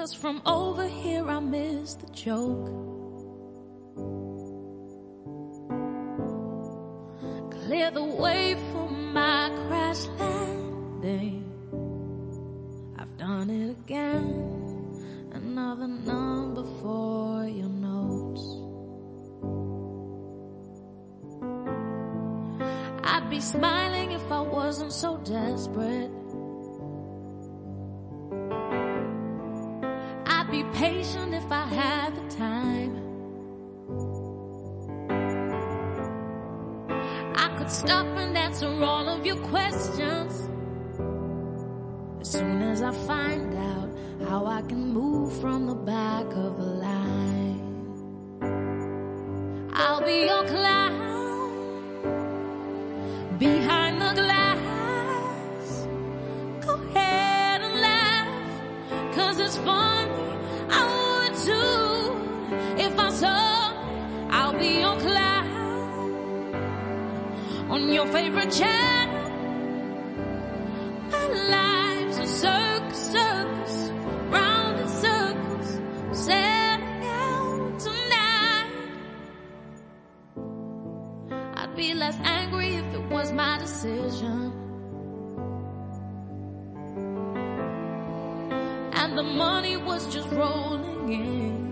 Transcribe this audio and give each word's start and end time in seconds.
Cause 0.00 0.14
from 0.14 0.40
over 0.46 0.88
here 0.88 1.28
I 1.28 1.40
miss 1.40 1.92
the 1.92 2.06
joke. 2.06 2.68
Clear 7.50 7.90
the 7.90 8.04
way 8.04 8.56
for 8.72 8.88
my 8.88 9.50
crash 9.66 10.06
landing. 10.18 11.44
I've 12.98 13.14
done 13.18 13.50
it 13.50 13.72
again. 13.72 15.04
Another 15.32 15.88
number 15.88 16.64
for 16.80 17.44
your 17.44 17.68
notes. 17.68 18.44
I'd 23.04 23.28
be 23.28 23.42
smiling 23.42 24.12
if 24.12 24.32
I 24.32 24.40
wasn't 24.40 24.94
so 24.94 25.18
desperate. 25.18 26.19
Patient 30.80 31.34
if 31.34 31.52
I 31.52 31.66
had 31.66 32.10
the 32.16 32.26
time. 32.34 32.92
I 37.36 37.48
could 37.58 37.70
stop 37.70 38.06
and 38.22 38.34
answer 38.34 38.72
all 38.82 39.06
of 39.06 39.26
your 39.26 39.36
questions. 39.52 40.48
As 42.22 42.30
soon 42.32 42.62
as 42.62 42.80
I 42.80 42.92
find 43.10 43.54
out 43.72 43.90
how 44.26 44.46
I 44.46 44.62
can 44.62 44.90
move 44.94 45.38
from 45.42 45.66
the 45.66 45.74
back 45.74 46.24
of 46.46 46.56
the 46.56 46.70
line, 46.88 47.60
I'll 49.74 50.02
be 50.10 50.18
your 50.30 50.44
clown 50.46 50.98
behind 53.38 54.00
the 54.00 54.12
glass. 54.22 55.86
Go 56.66 56.72
ahead 56.72 57.60
and 57.66 57.74
laugh, 57.86 59.14
cause 59.14 59.38
it's 59.38 59.58
funny. 59.58 60.19
Your 67.92 68.06
favorite 68.06 68.52
channel. 68.52 69.30
My 71.10 71.26
life's 71.26 72.18
a 72.18 72.26
circus, 72.26 73.12
circus, 73.12 73.90
round 74.28 74.78
in 74.80 74.88
circles, 74.88 75.80
setting 76.12 77.04
out 77.04 77.80
tonight. 77.80 78.70
I'd 81.56 81.74
be 81.74 81.94
less 81.94 82.16
angry 82.22 82.76
if 82.76 82.94
it 82.94 83.08
was 83.10 83.32
my 83.32 83.58
decision. 83.58 84.52
And 88.92 89.18
the 89.18 89.22
money 89.24 89.76
was 89.76 90.06
just 90.14 90.28
rolling 90.30 91.12
in. 91.12 91.70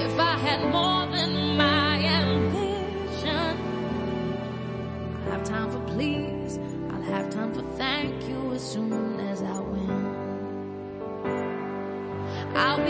If 0.00 0.18
I 0.18 0.38
had 0.38 0.70
more 0.72 0.99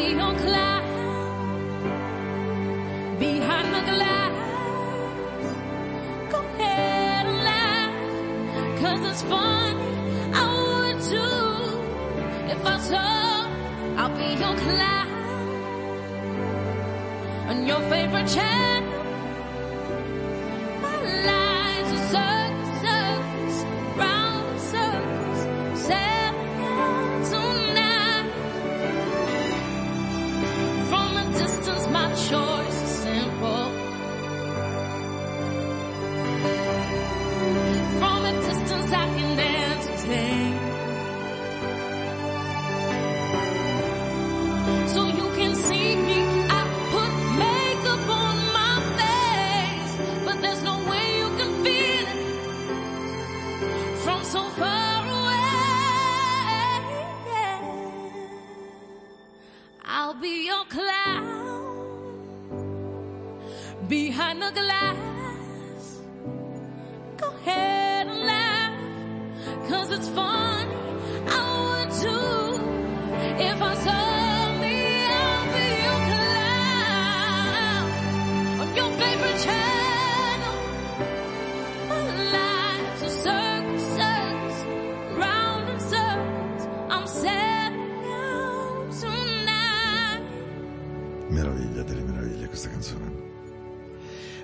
Clown 0.00 0.82
behind 3.18 3.68
the 3.74 3.80
glass. 3.92 4.32
Go 6.32 6.38
ahead 6.38 7.26
and 7.26 7.38
laugh, 7.48 7.92
cause 8.80 9.00
it's 9.10 9.22
funny. 9.22 9.90
I 10.32 10.44
would 10.64 10.98
too 11.02 11.48
if 12.50 12.64
I 12.64 12.78
saw. 12.78 13.46
I'll 13.98 14.16
be 14.16 14.28
your 14.42 14.56
clown 14.64 15.08
on 17.50 17.66
your 17.66 17.80
favorite 17.90 18.28
channel. 18.28 18.89
Behind 63.88 64.42
the 64.42 64.50
glass. 64.52 65.09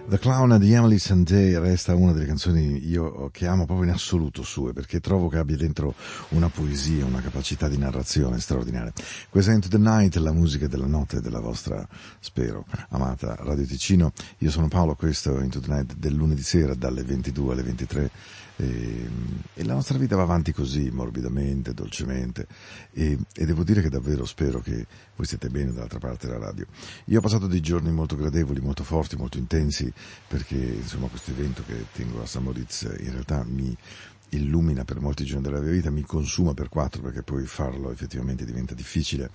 The 0.09 0.21
Clown 0.21 0.57
di 0.61 0.73
Emily 0.73 0.99
Sandé 0.99 1.59
resta 1.59 1.97
una 1.97 2.13
delle 2.13 2.27
canzoni 2.27 2.87
io 2.87 3.29
che 3.33 3.49
amo 3.49 3.65
proprio 3.65 3.89
in 3.89 3.93
assoluto 3.93 4.45
sue 4.45 4.73
perché 4.73 5.01
trovo 5.01 5.27
che 5.29 5.39
abbia 5.39 5.57
dentro 5.57 5.95
una 6.29 6.49
poesia, 6.49 7.05
una 7.05 7.21
capacità 7.21 7.67
di 7.67 7.77
narrazione 7.77 8.39
straordinaria. 8.39 8.93
Questa 9.29 9.51
è 9.51 9.55
Into 9.55 9.67
the 9.67 9.79
Night, 9.79 10.15
la 10.17 10.31
musica 10.31 10.69
della 10.69 10.87
notte 10.87 11.21
della 11.21 11.41
vostra, 11.41 11.85
spero, 12.21 12.67
amata 12.91 13.35
Radio 13.41 13.67
Ticino. 13.67 14.13
Io 14.39 14.51
sono 14.53 14.69
Paolo, 14.69 14.95
questo 14.95 15.41
è 15.41 15.43
Into 15.43 15.59
the 15.59 15.73
Night 15.73 15.97
del 15.97 16.15
lunedì 16.15 16.43
sera 16.43 16.77
dalle 16.77 17.03
22 17.03 17.53
alle 17.53 17.63
23 17.65 18.11
e, 18.57 19.09
e 19.55 19.65
la 19.65 19.75
nostra 19.75 19.99
vita 19.99 20.17
va 20.17 20.23
avanti 20.23 20.53
così, 20.53 20.91
morbidamente, 20.91 21.75
dolcemente 21.75 22.47
e, 22.93 23.19
e 23.35 23.45
devo 23.45 23.63
dire 23.65 23.83
che 23.83 23.89
davvero 23.89 24.25
spero 24.25 24.61
che 24.61 24.87
voi 25.15 25.27
siete 25.27 25.49
bene 25.49 25.73
dall'altra 25.73 25.99
parte 25.99 26.27
della 26.27 26.39
radio. 26.39 26.67
Io 27.07 27.19
ho 27.19 27.23
passato 27.23 27.47
dei 27.47 27.61
giorni 27.61 27.91
molto 27.91 28.17
gradevoli, 28.17 28.61
molto 28.61 28.85
forti, 28.85 29.17
molto 29.17 29.39
intensi 29.39 29.93
perché 30.27 30.57
insomma 30.57 31.09
questo 31.09 31.31
evento 31.31 31.63
che 31.67 31.87
tengo 31.93 32.23
a 32.23 32.27
San 32.27 32.45
Moritz 32.45 32.83
in 32.99 33.13
realtà 33.13 33.45
mi 33.45 33.77
illumina 34.31 34.85
per 34.85 35.01
molti 35.01 35.25
giorni 35.25 35.45
della 35.45 35.61
mia 35.61 35.71
vita, 35.71 35.91
mi 35.91 36.03
consuma 36.03 36.53
per 36.53 36.69
quattro 36.69 37.03
perché 37.03 37.23
poi 37.23 37.47
farlo 37.47 37.91
effettivamente 37.91 38.45
diventa 38.45 38.75
difficile, 38.75 39.31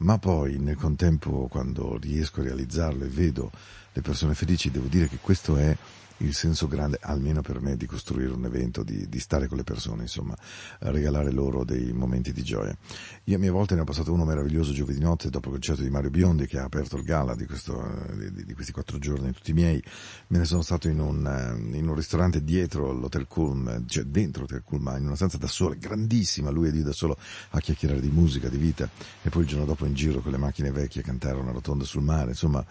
ma 0.00 0.18
poi 0.18 0.58
nel 0.58 0.76
contempo 0.76 1.46
quando 1.48 1.96
riesco 1.98 2.40
a 2.40 2.44
realizzarlo 2.44 3.04
e 3.04 3.08
vedo 3.08 3.50
le 3.92 4.02
persone 4.02 4.34
felici. 4.34 4.70
Devo 4.70 4.88
dire 4.88 5.08
che 5.08 5.18
questo 5.20 5.56
è 5.56 5.76
il 6.18 6.34
senso 6.34 6.68
grande, 6.68 6.98
almeno 7.00 7.40
per 7.40 7.60
me, 7.60 7.76
di 7.76 7.86
costruire 7.86 8.32
un 8.32 8.44
evento, 8.44 8.82
di, 8.82 9.08
di, 9.08 9.18
stare 9.18 9.48
con 9.48 9.56
le 9.56 9.64
persone, 9.64 10.02
insomma, 10.02 10.36
regalare 10.80 11.30
loro 11.32 11.64
dei 11.64 11.92
momenti 11.92 12.32
di 12.32 12.42
gioia. 12.42 12.76
Io 13.24 13.36
a 13.36 13.38
mia 13.38 13.52
volta 13.52 13.74
ne 13.74 13.80
ho 13.80 13.84
passato 13.84 14.12
uno 14.12 14.24
meraviglioso 14.24 14.72
giovedì 14.72 15.00
notte 15.00 15.30
dopo 15.30 15.48
il 15.48 15.54
concerto 15.54 15.82
di 15.82 15.90
Mario 15.90 16.10
Biondi 16.10 16.46
che 16.46 16.58
ha 16.58 16.64
aperto 16.64 16.96
il 16.96 17.02
gala 17.02 17.34
di, 17.34 17.46
questo, 17.46 18.06
di, 18.14 18.44
di 18.44 18.54
questi 18.54 18.72
quattro 18.72 18.98
giorni, 18.98 19.32
tutti 19.32 19.52
miei. 19.52 19.82
Me 20.28 20.38
ne 20.38 20.44
sono 20.44 20.62
stato 20.62 20.88
in 20.88 21.00
un, 21.00 21.26
eh, 21.26 21.76
in 21.76 21.88
un 21.88 21.94
ristorante 21.94 22.44
dietro 22.44 22.92
l'Hotel 22.92 23.26
Kulm, 23.26 23.86
cioè 23.86 24.04
dentro 24.04 24.42
l'Hotel 24.42 24.62
Kulm, 24.62 24.94
in 24.98 25.06
una 25.06 25.16
stanza 25.16 25.38
da 25.38 25.48
sole, 25.48 25.78
grandissima, 25.78 26.50
lui 26.50 26.68
ed 26.68 26.76
io 26.76 26.84
da 26.84 26.92
solo 26.92 27.16
a 27.50 27.60
chiacchierare 27.60 28.00
di 28.00 28.10
musica, 28.10 28.48
di 28.48 28.56
vita, 28.56 28.88
e 29.22 29.28
poi 29.30 29.42
il 29.42 29.48
giorno 29.48 29.64
dopo 29.64 29.86
in 29.86 29.94
giro 29.94 30.20
con 30.20 30.32
le 30.32 30.38
macchine 30.38 30.70
vecchie 30.70 31.00
a 31.00 31.04
cantare 31.04 31.38
una 31.38 31.52
rotonda 31.52 31.84
sul 31.84 32.02
mare, 32.02 32.30
insomma, 32.30 32.64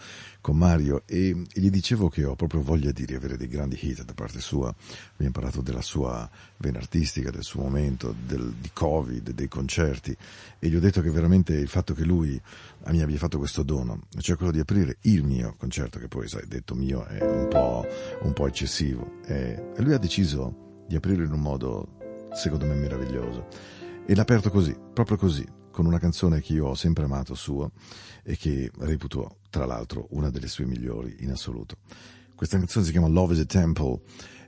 con 0.43 0.57
Mario, 0.57 1.03
e, 1.05 1.29
e 1.29 1.61
gli 1.61 1.69
dicevo 1.69 2.09
che 2.09 2.25
ho 2.25 2.35
proprio 2.35 2.61
voglia 2.61 2.91
di 2.91 3.05
riavere 3.05 3.21
avere 3.23 3.37
dei 3.37 3.47
grandi 3.47 3.77
hit 3.79 4.03
da 4.03 4.13
parte 4.13 4.39
sua, 4.39 4.73
abbiamo 5.13 5.31
parlato 5.31 5.61
della 5.61 5.81
sua 5.81 6.29
vena 6.57 6.77
artistica, 6.77 7.31
del 7.31 7.43
suo 7.43 7.61
momento, 7.61 8.13
del, 8.25 8.53
di 8.59 8.69
Covid, 8.73 9.31
dei 9.31 9.47
concerti 9.47 10.15
e 10.59 10.67
gli 10.67 10.75
ho 10.75 10.79
detto 10.79 11.01
che 11.01 11.09
veramente 11.09 11.53
il 11.53 11.67
fatto 11.69 11.93
che 11.93 12.03
lui 12.03 12.39
mi 12.87 13.01
abbia 13.01 13.17
fatto 13.17 13.37
questo 13.37 13.63
dono, 13.63 14.01
cioè 14.19 14.35
quello 14.35 14.51
di 14.51 14.59
aprire 14.59 14.97
il 15.01 15.23
mio 15.23 15.55
concerto, 15.57 15.99
che 15.99 16.07
poi 16.07 16.27
sai, 16.27 16.45
detto 16.47 16.75
mio 16.75 17.05
è 17.05 17.21
un 17.21 17.47
po', 17.47 17.85
un 18.21 18.33
po 18.33 18.47
eccessivo, 18.47 19.19
e 19.25 19.71
lui 19.77 19.93
ha 19.93 19.97
deciso 19.97 20.83
di 20.87 20.95
aprirlo 20.95 21.23
in 21.23 21.31
un 21.31 21.41
modo 21.41 21.97
secondo 22.33 22.65
me 22.65 22.75
meraviglioso. 22.75 23.47
E 24.05 24.15
l'ha 24.15 24.21
aperto 24.21 24.49
così, 24.49 24.75
proprio 24.93 25.15
così, 25.15 25.47
con 25.73 25.87
una 25.87 25.97
canzone 25.97 26.39
che 26.39 26.53
io 26.53 26.67
ho 26.67 26.75
sempre 26.75 27.05
amato 27.05 27.33
sua 27.33 27.69
e 28.21 28.37
che 28.37 28.69
reputo 28.77 29.37
tra 29.49 29.65
l'altro 29.65 30.05
una 30.11 30.29
delle 30.29 30.47
sue 30.47 30.65
migliori 30.65 31.15
in 31.21 31.31
assoluto. 31.31 31.77
Questa 32.35 32.57
canzone 32.57 32.85
si 32.85 32.91
chiama 32.91 33.07
Love 33.07 33.33
is 33.33 33.39
a 33.39 33.45
Temple 33.45 33.99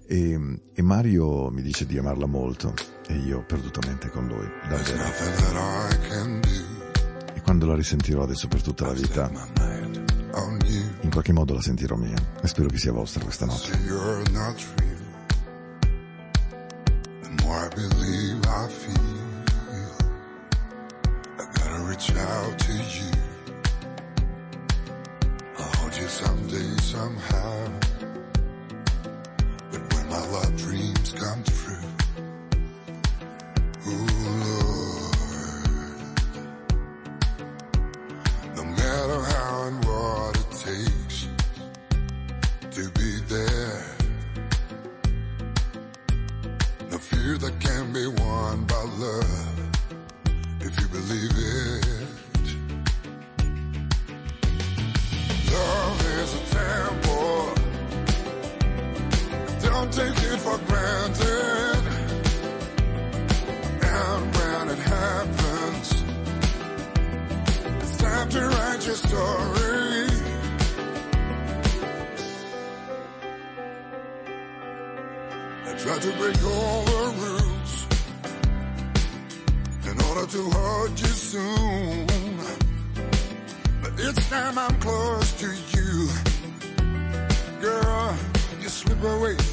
e, 0.07 0.61
e 0.71 0.81
Mario 0.83 1.49
mi 1.49 1.63
dice 1.63 1.87
di 1.87 1.97
amarla 1.97 2.27
molto 2.27 2.75
e 3.07 3.15
io 3.15 3.43
perdutamente 3.43 4.09
con 4.09 4.27
lui, 4.27 4.47
davvero. 4.69 5.03
E 7.33 7.41
quando 7.41 7.65
la 7.65 7.75
risentirò 7.75 8.21
adesso 8.21 8.47
per 8.47 8.61
tutta 8.61 8.85
la 8.85 8.93
vita, 8.93 9.31
in 11.01 11.09
qualche 11.09 11.33
modo 11.33 11.55
la 11.55 11.61
sentirò 11.61 11.95
mia 11.95 12.17
e 12.39 12.47
spero 12.47 12.67
che 12.67 12.77
sia 12.77 12.91
vostra 12.91 13.23
questa 13.23 13.45
notte. 13.45 13.71
Reach 21.95 22.15
out 22.17 22.59
to 22.59 22.73
you 22.73 23.11
I'll 25.57 25.63
hold 25.77 25.95
you 25.95 26.07
someday, 26.07 26.75
somehow. 26.81 27.69
But 29.71 29.93
when 29.93 30.09
my 30.09 30.27
love 30.27 30.57
dreams 30.57 31.13
come 31.13 31.41
true, 31.43 31.87
ooh 33.87 34.14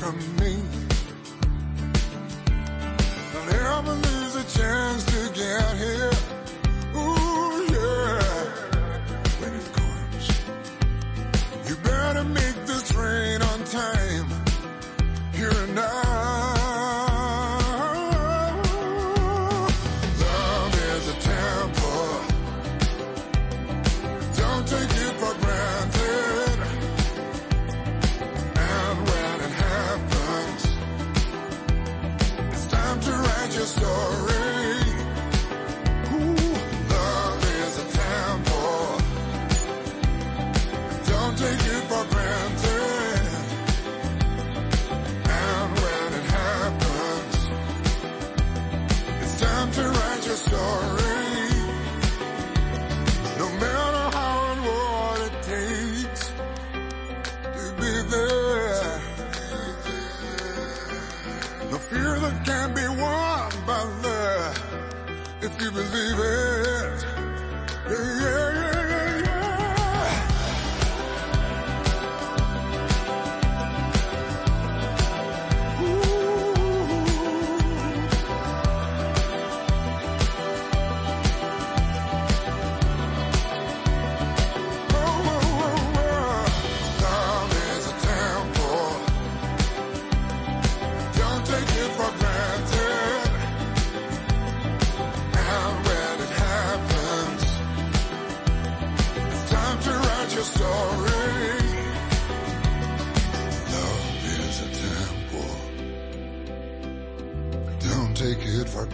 from 0.02 0.18
me. 0.40 0.56
Don't 3.32 3.54
ever 3.54 3.92
lose 3.92 4.34
a 4.34 4.58
chance 4.58 5.04
to 5.04 5.30
get 5.32 5.60
out 5.60 5.76
here. 5.76 6.11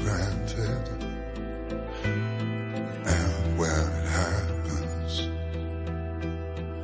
granted. 0.08 0.84
And 3.14 3.58
when 3.58 3.84
it 4.00 4.08
happens, 4.22 5.12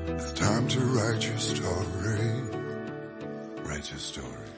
it's 0.09 0.33
time 0.33 0.69
to 0.69 0.81
write 0.81 1.27
your 1.27 1.39
story. 1.39 2.31
Write 3.65 3.91
your 3.91 3.99
story. 3.99 4.49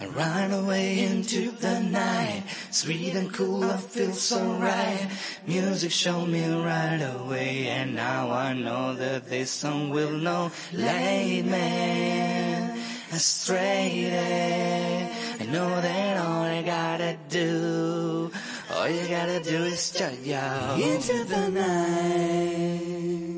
I 0.00 0.06
run 0.06 0.52
away 0.52 1.04
into 1.04 1.50
the 1.50 1.80
night, 1.80 2.44
sweet 2.70 3.14
and 3.16 3.32
cool, 3.34 3.64
I 3.64 3.76
feel 3.76 4.12
so 4.12 4.40
right. 4.54 5.10
Music 5.46 5.90
showed 5.90 6.28
me 6.28 6.44
right 6.48 7.02
away, 7.16 7.66
and 7.66 7.96
now 7.96 8.30
I 8.30 8.54
know 8.54 8.94
that 8.94 9.28
this 9.28 9.50
song 9.50 9.90
will 9.90 10.12
no 10.12 10.52
lead 10.72 11.46
me 11.46 12.82
astray. 13.12 14.97
I 15.40 15.44
know 15.46 15.80
that 15.80 16.16
all 16.16 16.42
I 16.42 16.62
gotta 16.62 17.16
do, 17.28 18.30
all 18.74 18.88
you 18.88 19.06
gotta 19.08 19.40
do 19.40 19.64
is 19.64 19.92
jump 19.92 20.28
out 20.30 20.80
into 20.80 21.24
the 21.24 21.48
night. 21.50 23.37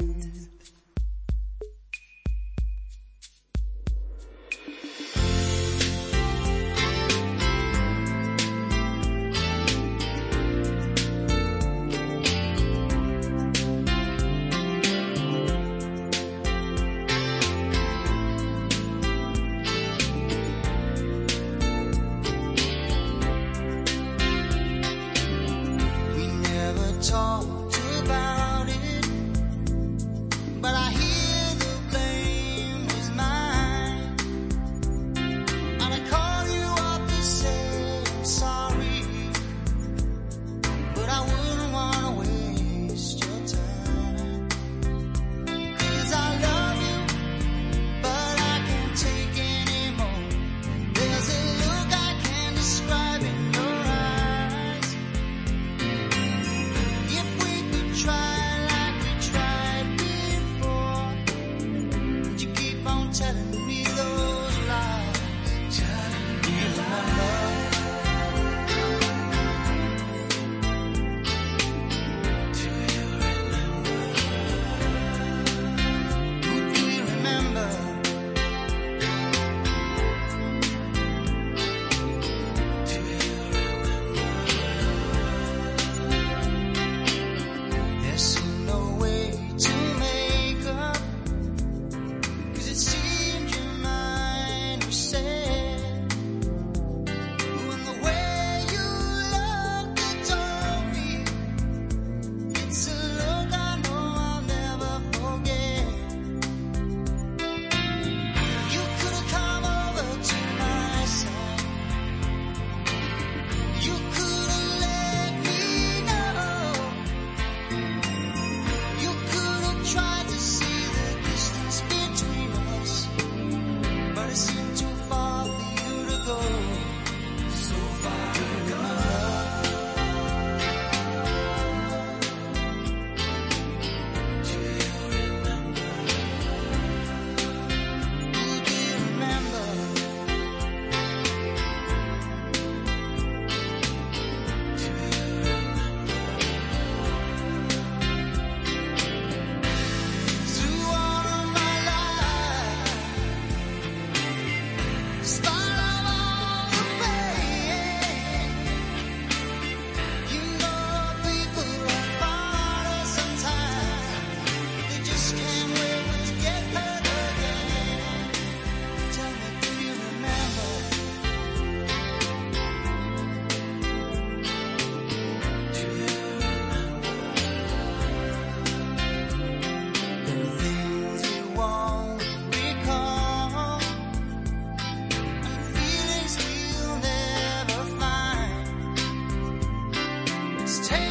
Let's 190.71 190.89
take 190.89 191.10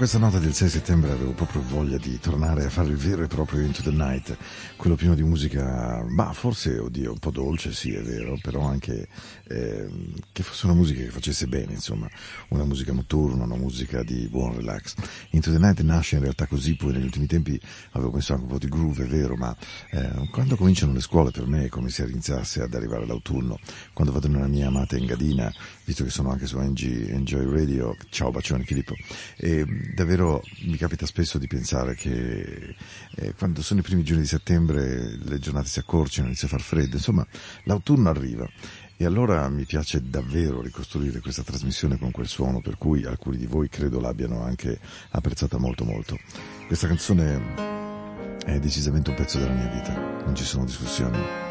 questa 0.00 0.16
nota 0.16 0.38
del 0.38 0.54
6 0.54 0.70
settembre 0.70 1.10
avevo 1.10 1.32
proprio 1.32 1.60
voglia 1.60 1.98
di 1.98 2.18
tornare 2.18 2.64
a 2.64 2.70
fare 2.70 2.88
il 2.88 2.96
vero 2.96 3.22
e 3.22 3.26
proprio 3.26 3.60
Into 3.60 3.82
the 3.82 3.90
Night, 3.90 4.34
quello 4.76 4.96
pieno 4.96 5.14
di 5.14 5.22
musica, 5.22 6.02
ma 6.08 6.32
forse, 6.32 6.78
oddio, 6.78 7.12
un 7.12 7.18
po' 7.18 7.30
dolce, 7.30 7.70
sì, 7.74 7.92
è 7.92 8.00
vero, 8.00 8.38
però 8.40 8.62
anche 8.62 9.08
eh, 9.46 9.90
che 10.32 10.42
fosse 10.42 10.64
una 10.64 10.74
musica 10.74 11.02
che 11.02 11.10
facesse 11.10 11.46
bene, 11.48 11.74
insomma, 11.74 12.08
una 12.48 12.64
musica 12.64 12.94
notturna, 12.94 13.44
una 13.44 13.56
musica 13.56 14.02
di 14.02 14.26
buon 14.30 14.56
relax. 14.56 14.94
Into 15.32 15.52
the 15.52 15.58
Night 15.58 15.80
nasce 15.82 16.14
in 16.14 16.22
realtà 16.22 16.46
così, 16.46 16.76
poi 16.76 16.92
negli 16.92 17.04
ultimi 17.04 17.26
tempi 17.26 17.60
avevo 17.90 18.12
messo 18.12 18.32
anche 18.32 18.44
un 18.44 18.50
po' 18.52 18.58
di 18.58 18.68
groove, 18.68 19.04
è 19.04 19.06
vero, 19.06 19.36
ma 19.36 19.54
eh, 19.90 20.30
quando 20.30 20.56
cominciano 20.56 20.94
le 20.94 21.00
scuole 21.00 21.30
per 21.30 21.46
me 21.46 21.66
è 21.66 21.68
come 21.68 21.90
se 21.90 22.04
iniziasse 22.04 22.62
ad 22.62 22.72
arrivare 22.72 23.04
l'autunno, 23.04 23.58
quando 23.92 24.14
vado 24.14 24.28
nella 24.28 24.48
mia 24.48 24.68
amata 24.68 24.96
Engadina, 24.96 25.52
visto 25.84 26.04
che 26.04 26.10
sono 26.10 26.30
anche 26.30 26.46
su 26.46 26.58
NG, 26.58 27.10
Enjoy 27.10 27.44
Radio, 27.44 27.94
ciao 28.08 28.30
bacione 28.30 28.64
Filippo, 28.64 28.94
e 29.36 29.88
davvero 29.94 30.42
mi 30.62 30.76
capita 30.76 31.06
spesso 31.06 31.38
di 31.38 31.46
pensare 31.46 31.94
che 31.94 32.74
eh, 33.16 33.34
quando 33.34 33.62
sono 33.62 33.80
i 33.80 33.82
primi 33.82 34.02
giorni 34.02 34.22
di 34.22 34.28
settembre 34.28 35.16
le 35.16 35.38
giornate 35.38 35.68
si 35.68 35.78
accorciano, 35.78 36.26
inizia 36.28 36.46
a 36.46 36.50
far 36.50 36.60
freddo, 36.60 36.96
insomma 36.96 37.26
l'autunno 37.64 38.08
arriva 38.08 38.48
e 38.96 39.04
allora 39.06 39.48
mi 39.48 39.64
piace 39.64 40.02
davvero 40.08 40.60
ricostruire 40.60 41.20
questa 41.20 41.42
trasmissione 41.42 41.98
con 41.98 42.10
quel 42.10 42.28
suono 42.28 42.60
per 42.60 42.76
cui 42.76 43.04
alcuni 43.04 43.38
di 43.38 43.46
voi 43.46 43.68
credo 43.70 43.98
l'abbiano 43.98 44.42
anche 44.42 44.78
apprezzata 45.10 45.56
molto 45.56 45.84
molto. 45.84 46.18
Questa 46.66 46.86
canzone 46.86 48.38
è 48.44 48.58
decisamente 48.58 49.10
un 49.10 49.16
pezzo 49.16 49.38
della 49.38 49.54
mia 49.54 49.68
vita, 49.68 50.22
non 50.24 50.34
ci 50.34 50.44
sono 50.44 50.64
discussioni. 50.64 51.49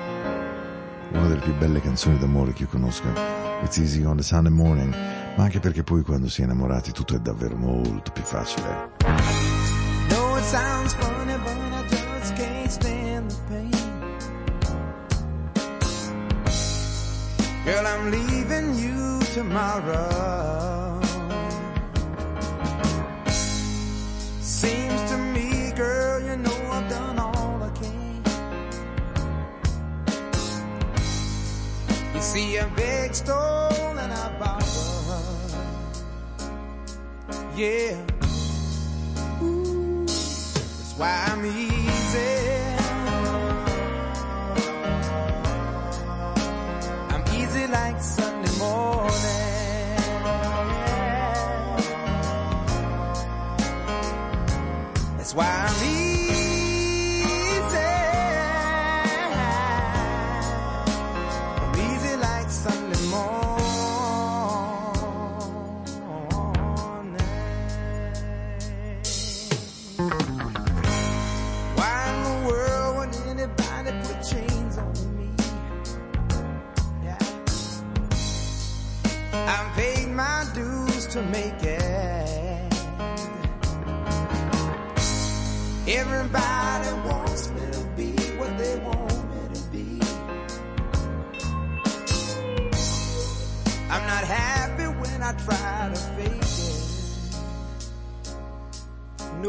Una 1.11 1.27
delle 1.27 1.41
più 1.41 1.55
belle 1.55 1.81
canzoni 1.81 2.17
d'amore 2.17 2.53
che 2.53 2.63
io 2.63 2.69
conosca. 2.69 3.11
It's 3.63 3.77
easy 3.77 4.03
on 4.03 4.17
the 4.17 4.23
Sunday 4.23 4.51
morning, 4.51 4.93
ma 5.35 5.43
anche 5.43 5.59
perché 5.59 5.83
poi 5.83 6.03
quando 6.03 6.29
si 6.29 6.41
è 6.41 6.43
innamorati 6.45 6.91
tutto 6.91 7.15
è 7.15 7.19
davvero 7.19 7.55
molto 7.55 8.11
più 8.11 8.23
facile. 8.23 8.91
No, 10.09 10.37
it 10.37 10.43
sounds 10.45 10.93
funny, 10.93 11.35
but 11.37 11.57
I 11.73 11.83
just 11.89 12.33
can't 12.35 12.69
stand 12.69 13.29
the 13.29 13.37
pain. 13.49 13.71
Girl, 17.65 17.85
I'm 17.85 18.09
leaving 18.11 18.75
you 18.75 19.19
tomorrow. 19.33 20.78
See, 32.39 32.55
a 32.55 32.67
big 32.73 33.13
stone 33.13 33.97
and 34.03 34.13
a 34.13 34.25
borrowed. 34.39 35.51
Yeah. 37.53 37.97
That's 40.77 40.93
why 40.99 41.11
I'm 41.27 41.43
easy. 41.45 42.35
I'm 47.13 47.23
easy 47.39 47.67
like 47.67 48.01
Sunday 48.01 48.53
morning. 48.57 49.09
That's 55.17 55.33
why 55.35 55.49
I'm 55.67 55.68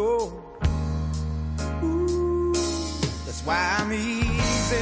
Ooh, 0.00 0.32
that's 3.26 3.42
why 3.44 3.76
I'm 3.78 3.92
easy. 3.92 4.76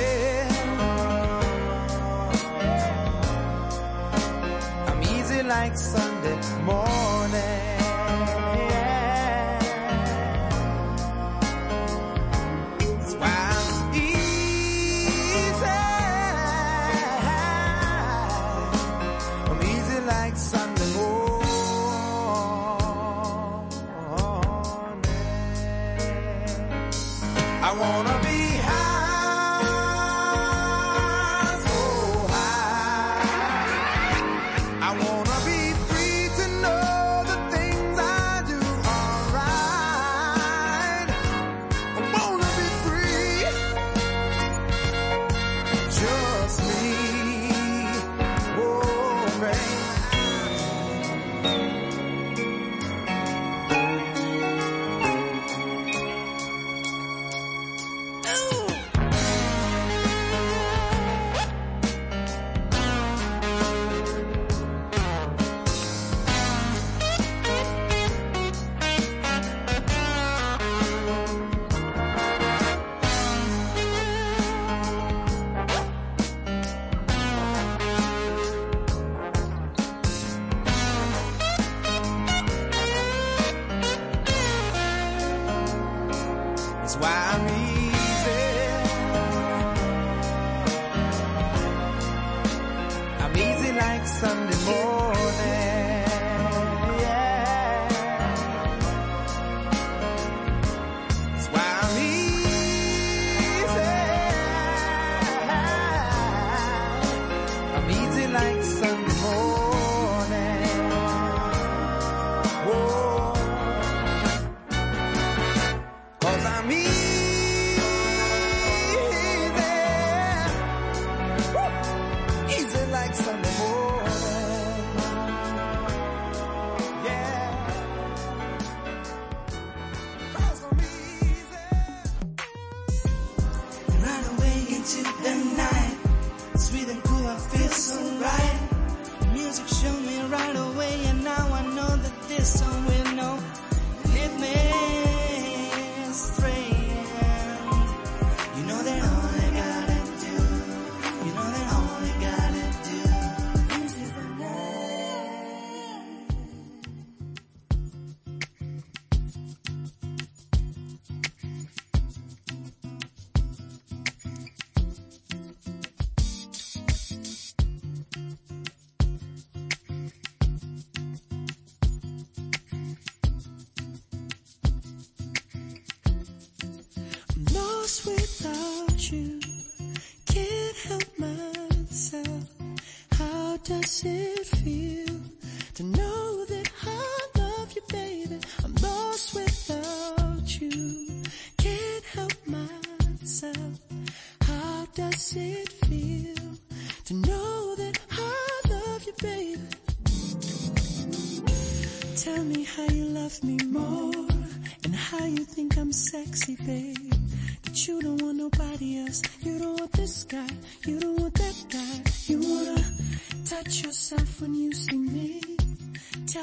I'm 4.87 5.02
easy 5.02 5.42
like 5.42 5.76
Sunday 5.76 6.38
morning. 6.64 6.98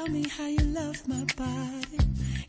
Tell 0.06 0.14
me 0.14 0.28
how 0.28 0.46
you 0.46 0.64
love 0.66 1.08
my 1.08 1.24
body 1.34 1.98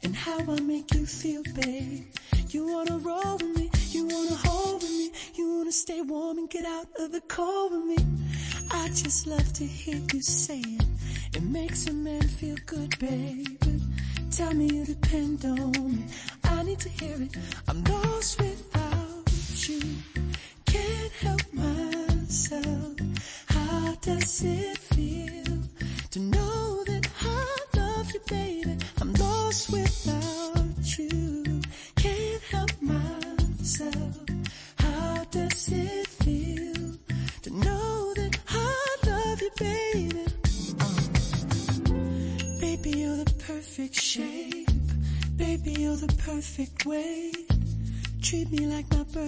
and 0.03 0.15
how 0.15 0.37
I 0.47 0.59
make 0.61 0.93
you 0.93 1.07
feel, 1.07 1.41
babe. 1.55 2.05
You 2.49 2.67
wanna 2.67 2.99
roll 2.99 3.33
with 3.37 3.57
me. 3.57 3.71
You 3.89 4.05
wanna 4.05 4.35
hold 4.35 4.83
with 4.83 4.91
me. 4.91 5.11
You 5.33 5.57
wanna 5.57 5.71
stay 5.71 6.03
warm 6.03 6.37
and 6.37 6.47
get 6.51 6.65
out 6.65 6.85
of 6.99 7.11
the 7.11 7.21
cold 7.21 7.71
with 7.71 7.85
me. 7.85 7.97
I 8.69 8.89
just 8.89 9.25
love 9.25 9.51
to 9.53 9.63
hear 9.63 9.99
you 10.13 10.21
say 10.21 10.59
it. 10.59 10.85
It 11.33 11.41
makes 11.41 11.87
a 11.87 11.93
man 11.93 12.21
feel 12.21 12.57
good, 12.67 12.95
baby. 12.99 13.81
Tell 14.29 14.53
me 14.53 14.65
you 14.71 14.85
depend 14.85 15.43
on 15.43 15.95
me. 15.95 16.05
I 16.43 16.61
need 16.61 16.79
to 16.81 16.89
hear 16.89 17.19
it. 17.19 17.35
I'm 17.67 17.83
lost 17.85 18.39
without 18.39 19.67
you. 19.67 19.81
Can't 20.65 21.11
help 21.21 21.53
myself. 21.53 22.97
How 23.47 23.95
does 23.99 24.43
it 24.43 24.86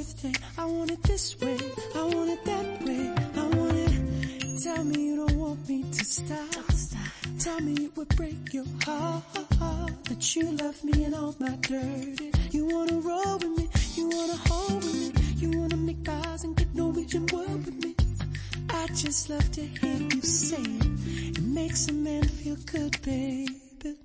birthday. 0.10 0.34
I 0.58 0.66
want 0.66 0.92
it 0.92 1.04
this 1.04 1.40
way. 1.40 1.58
I 1.96 2.04
want 2.04 2.30
it 2.30 2.46
that 2.46 2.82
way. 2.84 3.14
I 3.36 3.46
want 3.58 3.78
it. 3.78 4.64
Tell 4.64 4.84
me 4.84 5.06
you 5.08 5.16
don't 5.16 5.36
want 5.38 5.70
me 5.70 5.84
to 5.84 6.06
stop. 6.06 6.72
stop. 6.72 7.02
Tell 7.40 7.60
me 7.62 7.74
it 7.86 7.98
would 7.98 8.10
break 8.16 8.54
your 8.54 8.66
heart 8.86 9.24
that 10.06 10.36
you 10.36 10.52
love 10.52 10.84
me 10.84 11.04
and 11.06 11.16
all 11.16 11.36
my 11.40 11.56
dirty. 11.62 12.32
You 12.52 12.66
wanna 12.66 13.00
roll 13.00 13.38
with 13.38 13.58
me. 13.58 13.70
You 13.96 14.10
wanna 14.10 14.38
hold 14.48 14.84
with 14.84 14.96
me. 14.96 15.12
You 15.38 15.60
wanna 15.60 15.78
make 15.78 16.08
eyes 16.08 16.44
and 16.44 16.56
get 16.56 16.74
Norwegian 16.74 17.26
wood 17.32 17.66
with 17.66 17.84
me. 17.84 17.96
I 18.70 18.88
just 18.88 19.30
love 19.30 19.52
to 19.52 19.62
hear 19.62 19.98
you 20.14 20.22
say 20.22 20.62
it. 20.62 21.38
It 21.38 21.44
makes 21.44 21.88
a 21.88 21.94
man 21.94 22.24
feel 22.24 22.58
good, 22.66 23.02
baby. 23.02 23.96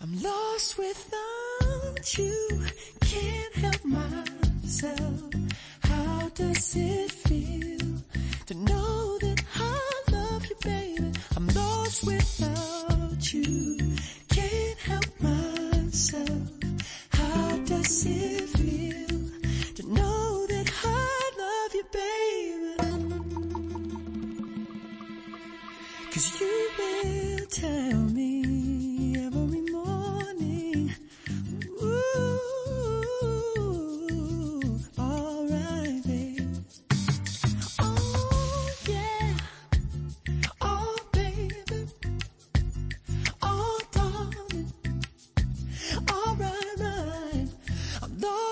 I'm 0.00 0.22
lost 0.22 0.78
without 0.78 2.18
you. 2.18 2.66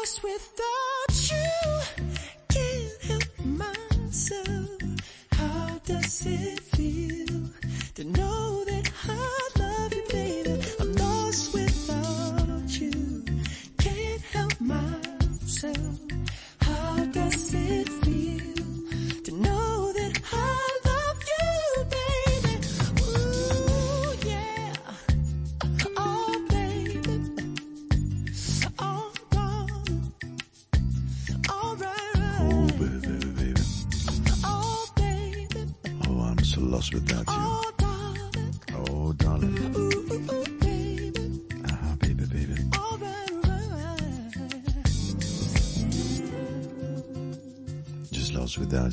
Lost 0.03 0.23
without 0.25 1.31
you. 1.31 2.07
Can't 2.49 3.03
help 3.03 3.39
myself. 3.45 4.69
How 5.33 5.79
does 5.85 6.27
it 6.27 6.62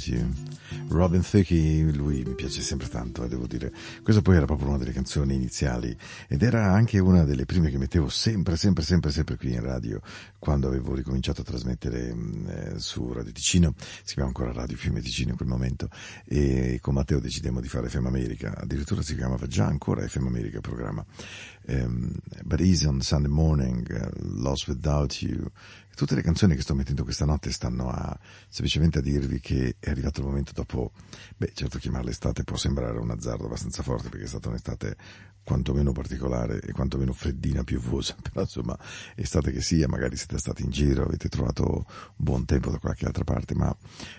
you. 0.07 0.27
Robin 0.89 1.21
Thicke, 1.21 1.91
lui 1.93 2.23
mi 2.23 2.35
piace 2.35 2.61
sempre 2.61 2.87
tanto, 2.87 3.23
eh, 3.23 3.27
devo 3.27 3.47
dire. 3.47 3.71
Questa 4.03 4.21
poi 4.21 4.35
era 4.35 4.45
proprio 4.45 4.69
una 4.69 4.77
delle 4.77 4.91
canzoni 4.91 5.33
iniziali 5.33 5.95
ed 6.27 6.41
era 6.41 6.71
anche 6.71 6.99
una 6.99 7.23
delle 7.23 7.45
prime 7.45 7.69
che 7.69 7.77
mettevo 7.77 8.09
sempre, 8.09 8.55
sempre, 8.55 8.83
sempre, 8.83 9.11
sempre 9.11 9.37
qui 9.37 9.53
in 9.53 9.61
radio 9.61 10.01
quando 10.37 10.67
avevo 10.67 10.95
ricominciato 10.95 11.41
a 11.41 11.43
trasmettere 11.43 12.13
mh, 12.13 12.49
eh, 12.49 12.79
su 12.79 13.11
Radio 13.11 13.31
Ticino, 13.31 13.73
si 13.77 14.13
chiamava 14.13 14.35
ancora 14.37 14.51
Radio 14.51 14.77
Fiume 14.77 15.01
Ticino 15.01 15.31
in 15.31 15.37
quel 15.37 15.49
momento 15.49 15.89
e 16.25 16.79
con 16.81 16.93
Matteo 16.93 17.19
decidemmo 17.19 17.59
di 17.59 17.67
fare 17.67 17.89
FM 17.89 18.05
America, 18.05 18.55
addirittura 18.55 19.01
si 19.01 19.15
chiamava 19.15 19.47
già 19.47 19.65
ancora 19.65 20.07
FM 20.07 20.27
America 20.27 20.57
il 20.57 20.61
programma. 20.61 21.05
Um, 21.67 22.13
But 22.43 22.61
Easy 22.61 22.87
on 22.87 23.01
Sunday 23.01 23.29
Morning, 23.29 23.85
uh, 23.91 24.09
Lost 24.41 24.67
Without 24.67 25.21
You, 25.21 25.51
tutte 25.99 26.15
le 26.15 26.21
canzoni 26.21 26.55
che 26.55 26.61
sto 26.61 26.75
mettendo 26.75 27.03
questa 27.03 27.25
notte 27.25 27.51
stanno 27.51 27.89
a 27.89 28.17
semplicemente 28.47 28.99
a 28.99 29.01
dirvi 29.01 29.41
che 29.41 29.75
è 29.79 29.89
arrivato 29.89 30.21
il 30.21 30.27
momento 30.27 30.53
dopo, 30.53 30.93
beh 31.35 31.51
certo 31.53 31.77
chiamarla 31.77 32.09
estate 32.09 32.45
può 32.45 32.55
sembrare 32.55 32.99
un 32.99 33.11
azzardo 33.11 33.47
abbastanza 33.47 33.83
forte 33.83 34.07
perché 34.07 34.23
è 34.23 34.29
stata 34.29 34.47
un'estate 34.47 34.95
quantomeno 35.43 35.91
particolare 35.91 36.61
e 36.61 36.71
quantomeno 36.71 37.11
freddina, 37.11 37.65
piovosa, 37.65 38.15
però 38.23 38.43
insomma 38.43 38.79
estate 39.15 39.51
che 39.51 39.59
sia, 39.59 39.89
magari 39.89 40.15
siete 40.15 40.37
stati 40.37 40.63
in 40.63 40.69
giro, 40.69 41.03
avete 41.03 41.27
trovato 41.27 41.85
buon 42.15 42.45
tempo 42.45 42.71
da 42.71 42.77
qualche 42.77 43.05
altra 43.05 43.25
parte, 43.25 43.53
ma 43.53 43.75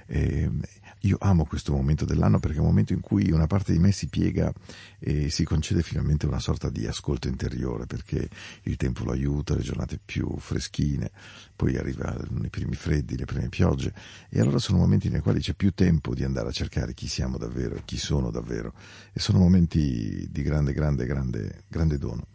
ehm, 0.07 0.61
io 1.01 1.17
amo 1.21 1.45
questo 1.45 1.73
momento 1.73 2.05
dell'anno 2.05 2.39
perché 2.39 2.57
è 2.57 2.61
un 2.61 2.67
momento 2.67 2.93
in 2.93 3.01
cui 3.01 3.31
una 3.31 3.47
parte 3.47 3.73
di 3.73 3.79
me 3.79 3.93
si 3.93 4.09
piega 4.09 4.53
e 4.99 5.31
si 5.31 5.45
concede 5.45 5.83
finalmente 5.83 6.27
una 6.27 6.41
sorta 6.41 6.69
di 6.69 6.87
ascolto 6.87 7.29
interiore 7.29 7.87
perché 7.87 8.29
il 8.63 8.77
tempo 8.77 9.05
lo 9.05 9.13
aiuta, 9.13 9.55
le 9.55 9.63
giornate 9.63 9.99
più 10.05 10.37
freschine, 10.39 11.11
poi 11.57 11.77
arrivano 11.77 12.45
i 12.45 12.51
primi 12.51 12.75
freddi, 12.75 13.17
le 13.17 13.25
prime 13.25 13.49
piogge 13.49 13.93
e 14.29 14.41
allora 14.41 14.59
sono 14.59 14.79
momenti 14.79 15.09
nei 15.09 15.21
quali 15.21 15.41
c'è 15.41 15.55
più 15.55 15.73
tempo 15.73 16.15
di 16.15 16.25
andare 16.25 16.49
a 16.49 16.53
cercare 16.53 16.93
chi 16.93 17.09
siamo 17.09 17.39
davvero 17.39 17.77
e 17.77 17.83
chi 17.85 17.97
sono 17.97 18.31
davvero 18.31 18.75
e 19.13 19.21
sono 19.21 19.39
momenti 19.39 20.29
di 20.31 20.43
grande, 20.43 20.73
grande, 20.73 21.07
grande, 21.07 21.65
grande 21.69 21.99
dono. 21.99 22.27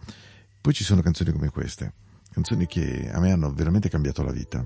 Poi 0.60 0.74
ci 0.74 0.84
sono 0.84 1.02
canzoni 1.02 1.32
come 1.32 1.50
queste, 1.50 1.94
canzoni 2.32 2.66
che 2.66 3.12
a 3.12 3.20
me 3.20 3.32
hanno 3.32 3.54
veramente 3.54 3.90
cambiato 3.90 4.24
la 4.24 4.32
vita. 4.32 4.66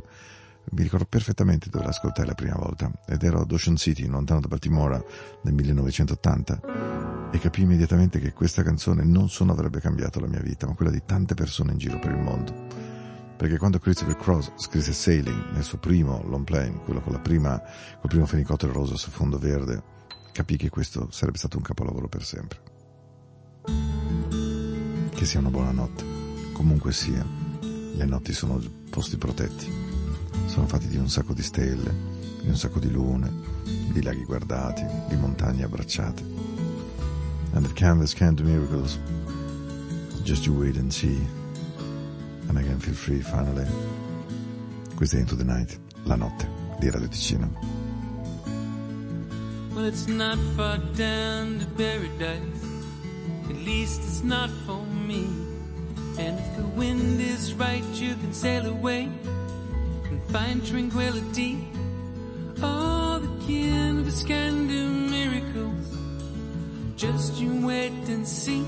Mi 0.71 0.84
ricordo 0.84 1.05
perfettamente 1.05 1.69
dove 1.69 1.86
l'ascoltai 1.86 2.25
la 2.25 2.36
prima 2.36 2.55
volta 2.55 2.91
ed 3.08 3.23
ero 3.23 3.41
ad 3.41 3.51
Ocean 3.51 3.75
City, 3.75 4.05
lontano 4.05 4.39
da 4.39 4.47
Baltimora, 4.47 5.01
nel 5.43 5.53
1980 5.53 7.29
e 7.32 7.38
capii 7.39 7.63
immediatamente 7.63 8.19
che 8.19 8.34
questa 8.34 8.63
canzone 8.63 9.03
non 9.03 9.29
solo 9.29 9.51
avrebbe 9.51 9.79
cambiato 9.79 10.19
la 10.19 10.27
mia 10.27 10.41
vita, 10.41 10.65
ma 10.65 10.73
quella 10.73 10.91
di 10.91 11.01
tante 11.05 11.34
persone 11.36 11.71
in 11.71 11.77
giro 11.77 11.99
per 11.99 12.12
il 12.12 12.21
mondo. 12.21 12.88
perché 13.39 13.58
quando 13.58 13.79
Christopher 13.79 14.17
Cross 14.17 14.51
scrisse 14.58 14.91
Sailing 14.91 15.51
nel 15.53 15.63
suo 15.63 15.77
primo 15.77 16.21
long 16.27 16.43
play, 16.43 16.73
quello 16.84 16.99
con 16.99 17.21
prima, 17.21 17.58
col 18.01 18.10
primo 18.10 18.25
fenicottero 18.25 18.73
rosa 18.73 18.97
su 18.97 19.10
fondo 19.12 19.39
verde, 19.39 19.82
capì 20.34 20.58
che 20.58 20.69
questo 20.69 21.08
sarebbe 21.10 21.38
stato 21.38 21.55
un 21.55 21.63
capolavoro 21.63 22.10
per 22.10 22.25
sempre. 22.25 22.60
Che 25.10 25.25
sia 25.25 25.39
una 25.39 25.49
buona 25.49 25.71
notte. 25.71 26.03
Comunque 26.51 26.91
sia, 26.91 27.25
le 27.62 28.05
notti 28.05 28.34
sono 28.34 28.60
posti 28.89 29.15
protetti. 29.15 29.88
Sono 30.47 30.67
fatti 30.67 30.88
di 30.88 30.97
un 30.97 31.10
sacco 31.10 31.34
di 31.34 31.43
stelle, 31.43 31.93
di 32.41 32.49
un 32.49 32.56
sacco 32.56 32.80
di 32.80 32.91
lune, 32.91 33.32
di 33.91 34.02
laghi 34.02 34.23
guardati, 34.23 34.86
di 35.08 35.15
montagne 35.15 35.63
abbracciate. 35.63 36.23
And 37.54 37.65
the 37.65 37.73
canvas 37.73 38.13
can't 38.13 38.36
do 38.36 38.43
miracles. 38.43 38.99
Just 40.23 40.45
you 40.45 40.54
wait 40.54 40.78
and 40.78 40.91
see. 40.91 41.19
And 42.47 42.58
I 42.58 42.63
can 42.63 42.80
feel 42.80 42.93
free 42.93 43.21
finally. 43.21 43.65
Questa 44.95 45.17
è 45.17 45.19
Into 45.19 45.36
the 45.36 45.43
Night, 45.43 45.80
la 46.04 46.15
notte 46.15 46.47
di 46.80 46.89
Radio 46.89 47.08
Ticino. 47.08 47.49
Well, 49.73 49.86
it's 49.86 50.08
not 50.08 50.38
far 50.56 50.78
down 50.95 51.60
to 51.60 51.65
paradise. 51.78 52.63
At 53.49 53.56
least 53.56 54.02
it's 54.02 54.21
not 54.23 54.49
for 54.65 54.84
me. 55.08 55.25
And 56.17 56.38
if 56.38 56.58
the 56.58 56.67
wind 56.75 57.21
is 57.21 57.54
right, 57.54 57.84
you 57.93 58.15
can 58.15 58.34
sail 58.34 58.65
away 58.65 59.10
find 60.32 60.65
tranquility. 60.65 61.58
All 62.62 63.20
the 63.20 63.46
canvas 63.48 64.24
can 64.24 64.68
do 64.68 64.89
miracles. 64.89 65.98
Just 66.96 67.36
you 67.36 67.65
wait 67.65 67.92
and 68.10 68.28
see, 68.28 68.63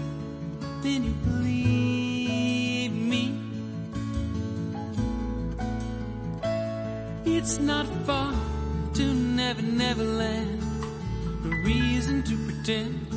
then 0.82 1.04
you 1.04 1.12
believe 1.24 2.94
me. 2.94 3.38
It's 7.26 7.60
not 7.60 7.86
far 8.06 8.34
to 8.96 9.04
Never 9.14 9.62
Never 9.62 10.04
Land. 10.04 10.62
A 11.46 11.50
reason 11.66 12.24
to 12.24 12.36
pretend. 12.46 13.08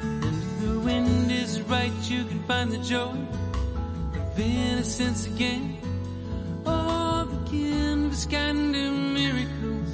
And 0.00 0.42
if 0.42 0.60
the 0.60 0.80
wind 0.80 1.30
is 1.30 1.60
right, 1.62 1.92
you 2.04 2.24
can 2.24 2.42
find 2.44 2.72
the 2.72 2.78
joy 2.78 3.14
of 4.14 4.38
innocence 4.38 5.26
again. 5.26 5.77
Canvas 8.18 8.26
can 8.26 8.72
do 8.72 8.90
miracles. 8.90 9.88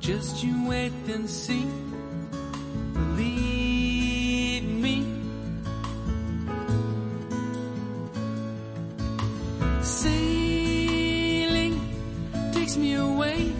Just 0.00 0.44
you 0.44 0.68
wait 0.68 0.92
and 1.08 1.28
see. 1.28 1.66
Believe 2.92 4.64
me. 4.64 5.02
Sailing 9.80 11.80
takes 12.52 12.76
me 12.76 12.94
away 12.94 13.55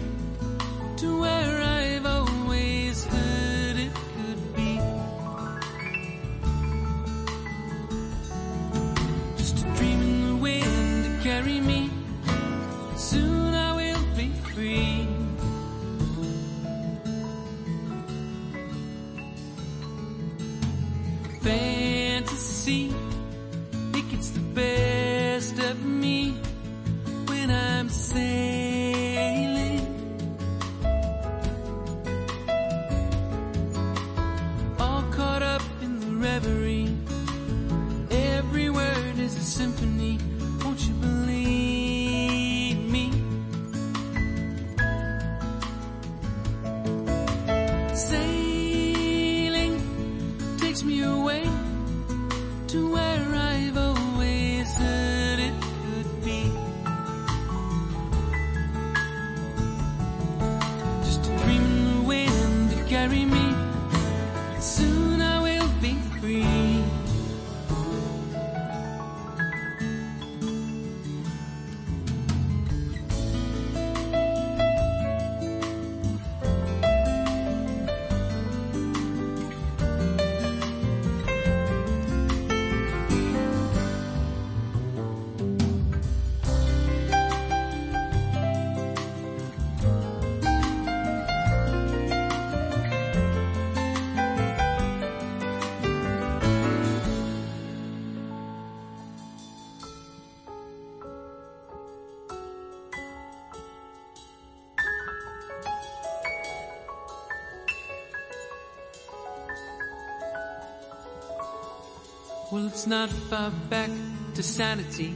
Well, 112.49 112.67
it's 112.67 112.87
not 112.87 113.09
far 113.09 113.51
back 113.69 113.89
to 114.35 114.41
sanity. 114.41 115.13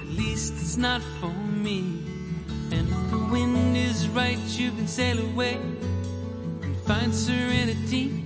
At 0.00 0.06
least 0.06 0.54
it's 0.54 0.76
not 0.76 1.02
for 1.18 1.32
me. 1.32 1.80
And 2.70 2.88
if 2.88 3.10
the 3.10 3.28
wind 3.28 3.76
is 3.76 4.08
right, 4.08 4.38
you 4.38 4.70
can 4.70 4.86
sail 4.86 5.18
away 5.18 5.54
and 6.62 6.76
find 6.86 7.12
serenity. 7.12 8.24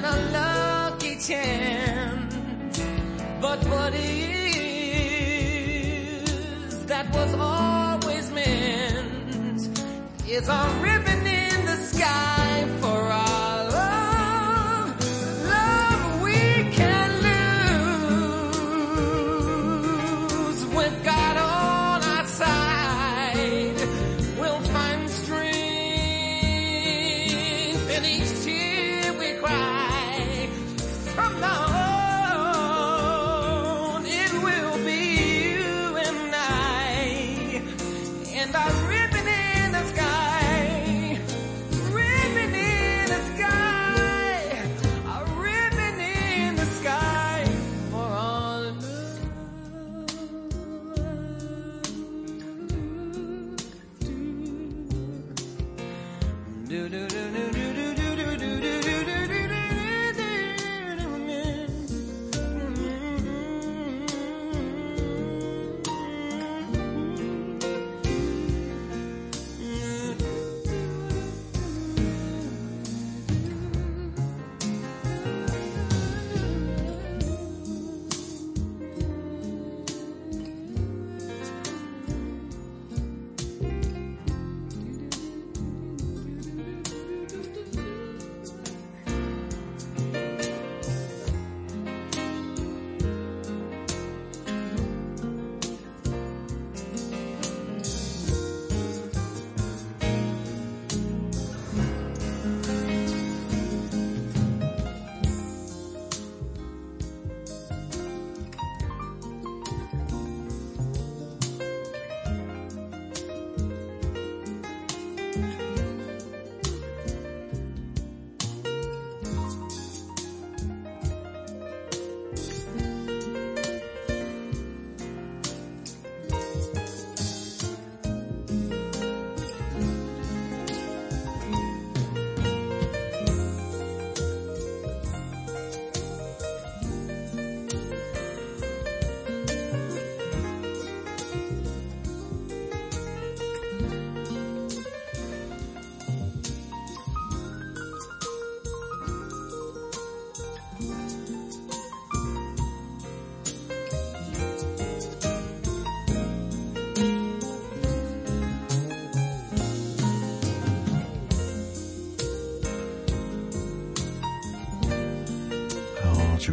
than 0.00 0.04
a 0.04 0.16
lucky 0.30 1.14
chance. 1.16 2.34
But 3.40 3.60
what 3.66 3.94
is 3.94 4.14
that 6.86 7.06
was 7.14 7.34
always 7.34 8.30
meant 8.30 9.78
is 10.28 10.48
a 10.48 10.62
ribbon 10.82 11.26
in 11.26 11.66
the 11.70 11.76
sky 11.92 12.66
for 12.80 12.95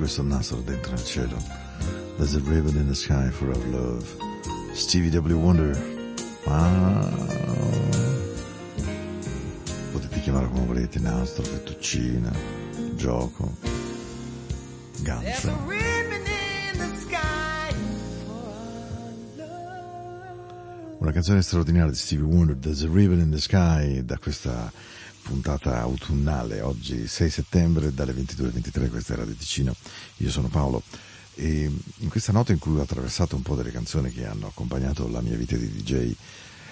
questo 0.03 0.21
nastro 0.21 0.59
dentro 0.59 0.91
il 0.95 1.03
cielo. 1.05 1.37
There's 2.17 2.35
a 2.35 2.41
raven 2.43 2.75
in 2.75 2.87
the 2.87 2.93
sky 2.93 3.29
for 3.29 3.47
our 3.47 3.65
love. 3.67 4.05
Stevie 4.73 5.09
W. 5.09 5.37
Wonder. 5.37 5.77
Wow. 6.45 7.09
Potete 9.93 10.19
chiamarlo 10.19 10.49
come 10.49 10.65
volete, 10.65 10.99
nastro, 10.99 11.43
fettuccina, 11.43 12.33
gioco, 12.95 13.55
ganzo. 15.03 15.57
Una 20.97 21.11
canzone 21.13 21.41
straordinaria 21.41 21.91
di 21.91 21.97
Stevie 21.97 22.25
Wonder, 22.25 22.57
There's 22.57 22.83
a 22.83 22.87
Raven 22.87 23.19
in 23.19 23.31
the 23.31 23.39
Sky, 23.39 24.03
da 24.03 24.17
questa 24.17 24.69
puntata 25.33 25.79
autunnale, 25.79 26.61
oggi 26.61 27.07
6 27.07 27.29
settembre 27.31 27.91
dalle 27.91 28.13
22 28.13 28.43
alle 28.43 28.53
23, 28.53 28.89
questa 28.89 29.13
era 29.13 29.25
di 29.25 29.35
Ticino, 29.35 29.75
io 30.17 30.29
sono 30.29 30.47
Paolo 30.47 30.83
e 31.33 31.71
in 31.97 32.09
questa 32.09 32.31
nota 32.31 32.51
in 32.51 32.59
cui 32.59 32.77
ho 32.77 32.83
attraversato 32.83 33.35
un 33.35 33.41
po' 33.41 33.55
delle 33.55 33.71
canzoni 33.71 34.11
che 34.11 34.27
hanno 34.27 34.45
accompagnato 34.45 35.07
la 35.07 35.21
mia 35.21 35.35
vita 35.35 35.57
di 35.57 35.71
DJ, 35.71 36.13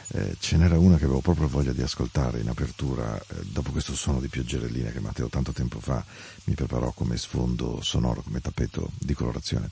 eh, 0.10 0.36
ce 0.40 0.58
n'era 0.58 0.78
una 0.78 0.98
che 0.98 1.06
avevo 1.06 1.22
proprio 1.22 1.48
voglia 1.48 1.74
di 1.74 1.82
ascoltare 1.82 2.40
in 2.40 2.50
apertura 2.50 3.20
eh, 3.20 3.38
dopo 3.46 3.72
questo 3.72 3.96
suono 3.96 4.20
di 4.20 4.28
pioggerellina 4.28 4.92
che 4.92 5.00
Matteo 5.00 5.28
tanto 5.28 5.54
tempo 5.54 5.80
fa 5.80 6.06
mi 6.44 6.54
preparò 6.54 6.92
come 6.92 7.18
sfondo 7.18 7.80
sonoro, 7.82 8.22
come 8.22 8.42
tappeto 8.42 8.92
di 9.00 9.16
colorazione. 9.16 9.72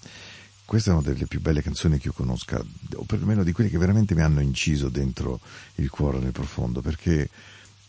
Questa 0.65 0.89
è 0.89 0.93
una 0.93 1.03
delle 1.03 1.27
più 1.27 1.41
belle 1.41 1.61
canzoni 1.61 1.99
che 1.99 2.07
io 2.07 2.13
conosca, 2.13 2.59
o 2.95 3.03
perlomeno 3.03 3.43
di 3.43 3.51
quelle 3.51 3.69
che 3.69 3.77
veramente 3.77 4.15
mi 4.15 4.21
hanno 4.21 4.41
inciso 4.41 4.89
dentro 4.89 5.39
il 5.75 5.91
cuore 5.91 6.17
nel 6.17 6.31
profondo, 6.31 6.81
perché 6.81 7.29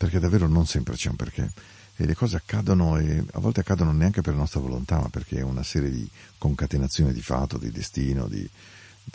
perché 0.01 0.17
davvero 0.17 0.47
non 0.47 0.65
sempre 0.65 0.95
c'è 0.95 1.09
un 1.09 1.15
perché. 1.15 1.51
E 1.95 2.07
le 2.07 2.15
cose 2.15 2.35
accadono 2.35 2.97
e 2.97 3.23
a 3.33 3.39
volte 3.39 3.59
accadono 3.59 3.91
neanche 3.91 4.21
per 4.21 4.33
nostra 4.33 4.59
volontà, 4.59 4.97
ma 4.97 5.09
perché 5.09 5.37
è 5.37 5.43
una 5.43 5.61
serie 5.61 5.91
di 5.91 6.09
concatenazioni 6.39 7.13
di 7.13 7.21
fatto, 7.21 7.59
di 7.59 7.69
destino, 7.69 8.27
di, 8.27 8.49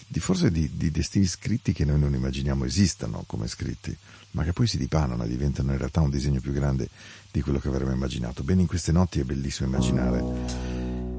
di 0.07 0.20
forse 0.20 0.53
di, 0.53 0.70
di, 0.74 0.93
destini 0.93 1.26
scritti 1.26 1.72
che 1.72 1.84
noi 1.84 1.99
non 1.99 2.14
immaginiamo 2.14 2.64
esistano 2.64 3.24
come 3.26 3.49
scritti, 3.49 3.97
ma 4.32 4.45
che 4.45 4.53
poi 4.53 4.68
si 4.68 4.78
dipanano 4.78 5.24
e 5.24 5.28
diventano 5.28 5.72
in 5.72 5.78
realtà 5.78 6.03
un 6.03 6.11
disegno 6.11 6.39
più 6.39 6.53
grande 6.53 6.89
di 7.32 7.41
quello 7.41 7.59
che 7.59 7.66
avremmo 7.66 7.91
immaginato. 7.91 8.45
Bene, 8.45 8.61
in 8.61 8.68
queste 8.68 8.93
notti 8.93 9.18
è 9.18 9.24
bellissimo 9.24 9.68
immaginare 9.68 11.14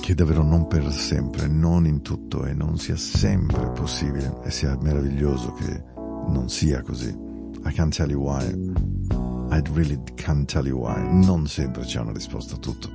che 0.00 0.14
davvero 0.14 0.42
non 0.42 0.68
per 0.68 0.90
sempre, 0.90 1.48
non 1.48 1.84
in 1.84 2.00
tutto 2.00 2.46
e 2.46 2.54
non 2.54 2.78
sia 2.78 2.96
sempre 2.96 3.72
possibile 3.72 4.40
e 4.42 4.50
sia 4.50 4.74
meraviglioso 4.80 5.52
che 5.52 5.82
non 6.28 6.48
sia 6.48 6.80
così. 6.80 7.25
I 7.66 7.72
can't 7.72 7.92
tell 7.92 8.08
you 8.08 8.20
why. 8.20 8.44
I 9.50 9.60
really 9.72 9.98
can't 10.14 10.48
tell 10.48 10.66
you 10.66 10.78
why. 10.78 10.96
Non 10.96 11.48
sempre 11.48 11.82
c'è 11.82 11.98
una 11.98 12.12
risposta 12.12 12.54
a 12.54 12.58
tutto 12.58 12.88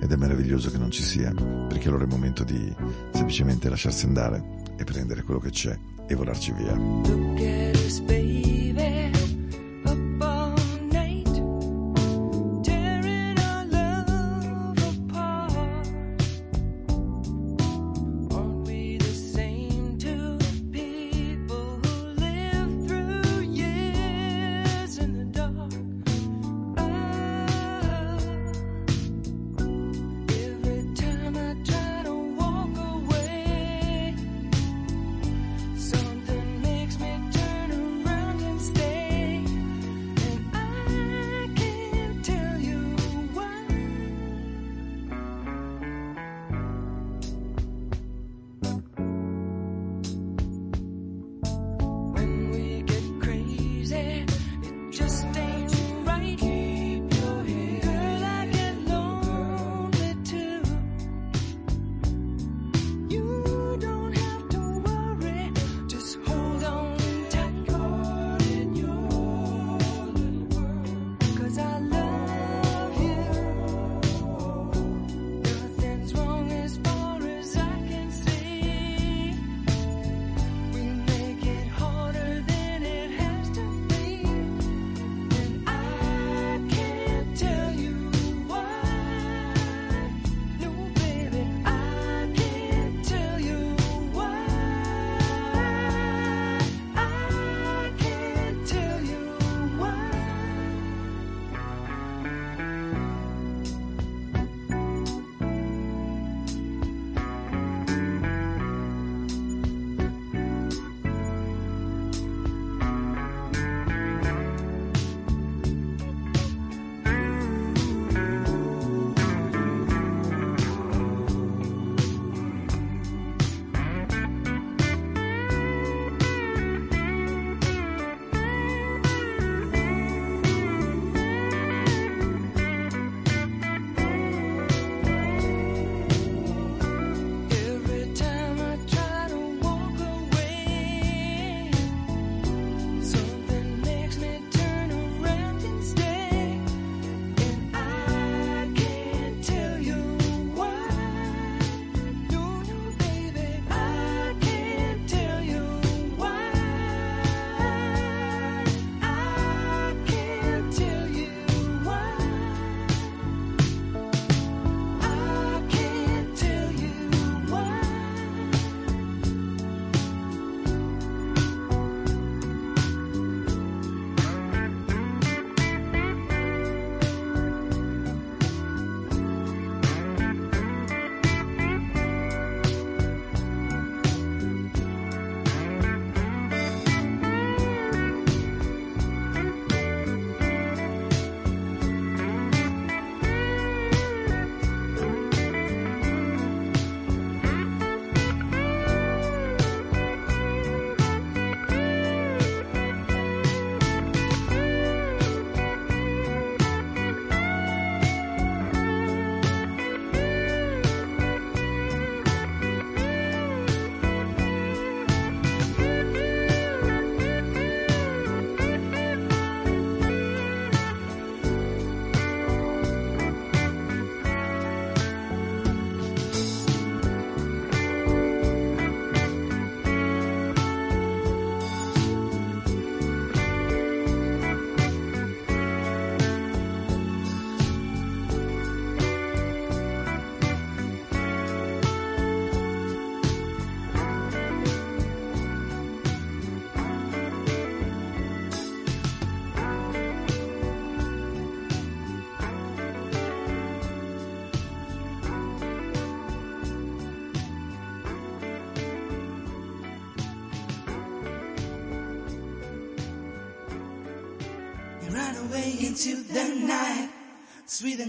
ed 0.00 0.12
è 0.12 0.16
meraviglioso 0.16 0.70
che 0.70 0.76
non 0.76 0.90
ci 0.90 1.02
sia, 1.02 1.32
perché 1.32 1.88
allora 1.88 2.02
è 2.02 2.06
il 2.06 2.12
momento 2.12 2.44
di 2.44 2.72
semplicemente 3.12 3.70
lasciarsi 3.70 4.04
andare 4.04 4.44
e 4.76 4.84
prendere 4.84 5.22
quello 5.22 5.40
che 5.40 5.50
c'è 5.50 5.76
e 6.06 6.14
volarci 6.14 6.52
via. 6.52 6.76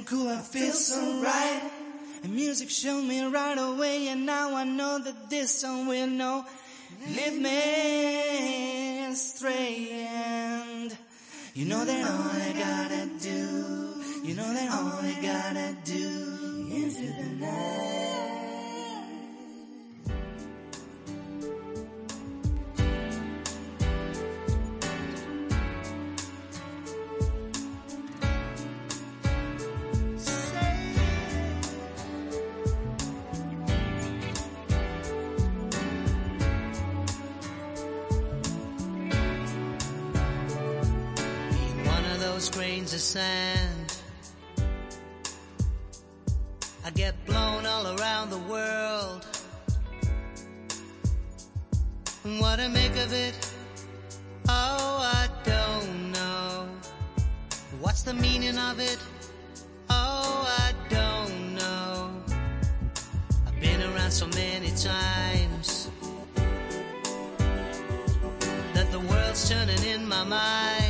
Cool, 0.10 0.28
I 0.28 0.41
feel 0.41 0.74
so 0.74 1.22
right. 1.22 1.62
And 2.24 2.34
music 2.34 2.70
showed 2.70 3.03
me 3.03 3.24
right 3.26 3.57
away, 3.57 4.07
and 4.07 4.26
now 4.26 4.55
I 4.55 4.64
know 4.64 4.97
that 4.97 5.30
this 5.30 5.62
song 5.62 5.88
will 5.88 6.07
know. 6.07 6.45
Lead 7.16 7.39
me 7.39 9.05
astray, 9.05 10.07
and 10.10 10.97
you 11.53 11.66
know 11.66 11.86
that 11.86 12.10
all 12.10 12.32
I 12.32 12.51
gotta 12.57 13.05
do, 13.20 14.28
you 14.28 14.34
know 14.34 14.51
that 14.51 14.72
all 14.72 14.99
I 14.99 15.16
gotta 15.22 15.78
do 15.86 16.68
into 16.74 17.14
the 17.14 17.45
night. 17.45 18.39
Those 42.40 42.50
grains 42.52 42.94
of 42.94 43.02
sand. 43.02 43.98
I 46.86 46.90
get 46.92 47.14
blown 47.26 47.66
all 47.66 47.86
around 48.00 48.30
the 48.30 48.38
world. 48.54 49.26
What 52.40 52.56
to 52.60 52.70
make 52.70 52.96
of 52.96 53.12
it? 53.12 53.36
Oh, 54.48 55.02
I 55.22 55.28
don't 55.44 56.14
know. 56.14 56.70
What's 57.82 58.04
the 58.04 58.14
meaning 58.14 58.58
of 58.58 58.80
it? 58.80 59.00
Oh, 59.90 60.46
I 60.48 60.72
don't 60.90 61.56
know. 61.56 62.10
I've 63.48 63.60
been 63.60 63.82
around 63.82 64.12
so 64.12 64.28
many 64.28 64.70
times 64.70 65.90
that 68.74 68.88
the 68.92 69.00
world's 69.12 69.50
turning 69.50 69.84
in 69.84 70.08
my 70.08 70.24
mind. 70.24 70.89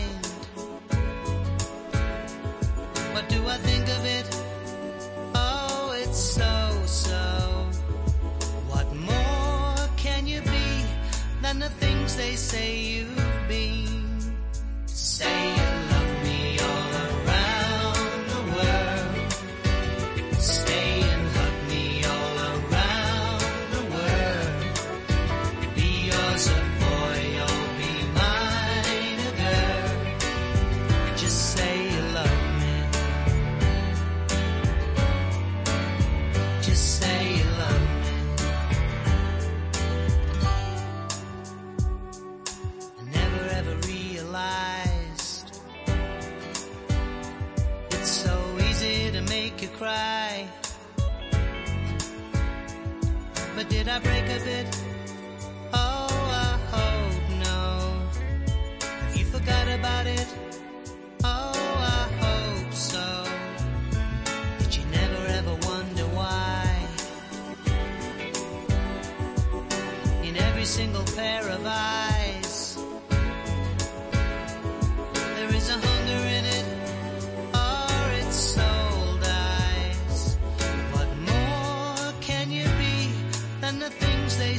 Than 11.50 11.58
the 11.58 11.70
things 11.84 12.16
they 12.16 12.36
say 12.36 12.78
you've 12.78 13.48
been? 13.48 14.36
Say 14.86 15.59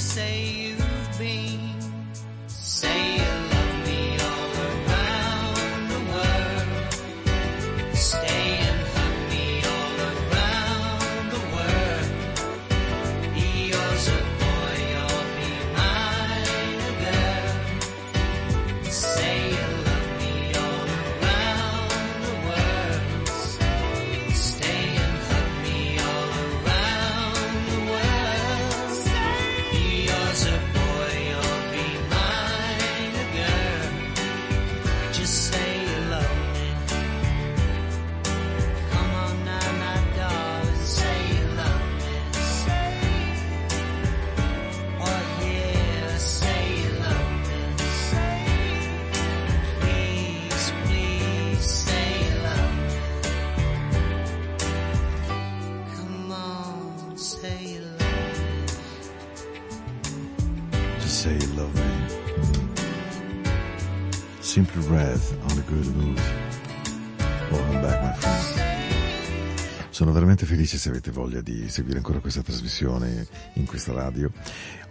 say 0.01 0.45
you've 0.45 1.19
been? 1.19 1.70
Se 70.81 70.89
avete 70.89 71.11
voglia 71.11 71.43
di 71.43 71.69
seguire 71.69 71.99
ancora 71.99 72.21
questa 72.21 72.41
trasmissione 72.41 73.27
in 73.55 73.67
questa 73.67 73.93
radio. 73.93 74.31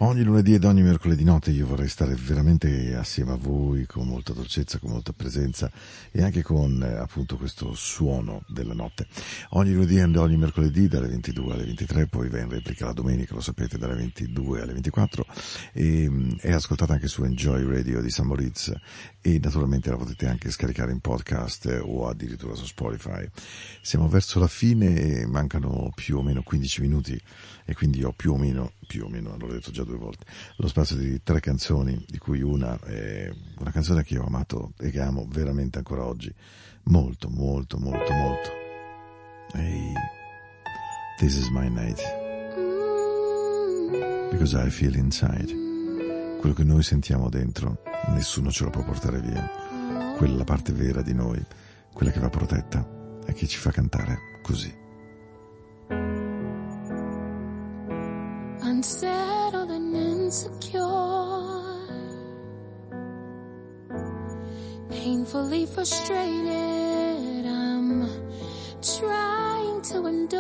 Ogni 0.02 0.24
lunedì 0.24 0.54
ed 0.54 0.64
ogni 0.64 0.82
mercoledì 0.82 1.26
notte 1.26 1.52
io 1.52 1.68
vorrei 1.68 1.90
stare 1.90 2.16
veramente 2.16 2.96
assieme 2.96 3.34
a 3.34 3.36
voi 3.36 3.86
con 3.86 4.08
molta 4.08 4.32
dolcezza, 4.32 4.80
con 4.80 4.92
molta 4.92 5.12
presenza 5.12 5.70
e 6.10 6.24
anche 6.24 6.42
con 6.42 6.82
eh, 6.82 6.96
appunto 6.96 7.36
questo 7.36 7.74
suono 7.74 8.44
della 8.48 8.74
notte. 8.74 9.08
Ogni 9.50 9.74
lunedì 9.74 10.00
ed 10.00 10.16
ogni 10.16 10.38
mercoledì 10.38 10.88
dalle 10.88 11.10
22 11.10 11.54
alle 11.54 11.66
23, 11.66 12.08
poi 12.08 12.30
va 12.30 12.40
in 12.40 12.48
replica 12.48 12.86
la 12.86 12.94
domenica, 12.94 13.34
lo 13.34 13.42
sapete, 13.42 13.78
dalle 13.78 13.96
22 13.96 14.62
alle 14.62 14.72
24 14.72 15.26
e 15.74 16.10
mm, 16.10 16.30
è 16.40 16.54
ascoltata 16.54 16.94
anche 16.94 17.10
su 17.10 17.26
Enjoy 17.26 17.66
Radio 17.66 18.02
di 18.02 18.10
San 18.10 18.28
Moritz 18.28 18.72
e 19.20 19.38
naturalmente 19.44 19.90
la 19.90 19.98
potete 19.98 20.28
anche 20.28 20.50
scaricare 20.50 20.94
in 20.94 21.02
podcast 21.02 21.78
o 21.84 22.08
addirittura 22.08 22.56
su 22.56 22.66
Spotify. 22.66 23.28
Siamo 23.82 24.08
verso 24.08 24.40
la 24.40 24.48
fine 24.48 24.96
e 25.02 25.26
mancano 25.26 25.92
più 25.94 26.20
o 26.20 26.22
meno 26.22 26.42
15 26.42 26.80
minuti 26.80 27.22
e 27.66 27.74
quindi 27.74 28.02
ho 28.02 28.14
più 28.14 28.32
o 28.32 28.38
meno, 28.38 28.72
più 28.90 29.06
o 29.06 29.08
meno, 29.08 29.38
l'ho 29.38 29.46
detto 29.46 29.70
già 29.70 29.84
due 29.84 29.98
volte, 29.98 30.26
lo 30.56 30.68
spazio 30.68 30.96
di 30.96 31.22
tre 31.22 31.40
canzoni, 31.40 32.04
di 32.08 32.18
cui 32.18 32.42
una 32.42 32.80
è 32.80 33.32
una 33.60 33.70
canzone 33.70 34.04
che 34.04 34.16
io 34.16 34.24
ho 34.24 34.26
amato 34.26 34.74
e 34.80 34.90
che 34.90 35.00
amo 35.00 35.28
veramente 35.30 35.78
ancora 35.78 36.06
oggi, 36.06 36.34
molto, 36.86 37.30
molto, 37.30 37.78
molto, 37.78 38.12
molto. 38.12 38.50
Ehi, 39.54 39.94
This 41.20 41.36
is 41.36 41.50
my 41.50 41.70
night, 41.70 42.02
because 44.32 44.56
I 44.56 44.72
feel 44.72 44.96
inside. 44.96 45.54
Quello 46.40 46.56
che 46.56 46.64
noi 46.64 46.82
sentiamo 46.82 47.30
dentro, 47.30 47.84
nessuno 48.08 48.50
ce 48.50 48.64
lo 48.64 48.72
può 48.72 48.84
portare 48.84 49.22
via. 49.22 50.16
Quella 50.18 50.46
parte 50.46 50.74
vera 50.74 51.04
di 51.04 51.14
noi, 51.14 51.46
quella 51.94 52.12
che 52.12 52.20
va 52.20 52.30
protetta 52.30 53.22
e 53.24 53.34
che 53.34 53.46
ci 53.46 53.58
fa 53.58 53.70
cantare 53.70 54.18
così. 54.42 54.89
insecure, 60.30 60.86
painfully 64.88 65.66
frustrated. 65.66 67.48
I'm 67.48 68.08
trying 68.80 69.82
to 69.82 70.06
endure. 70.06 70.39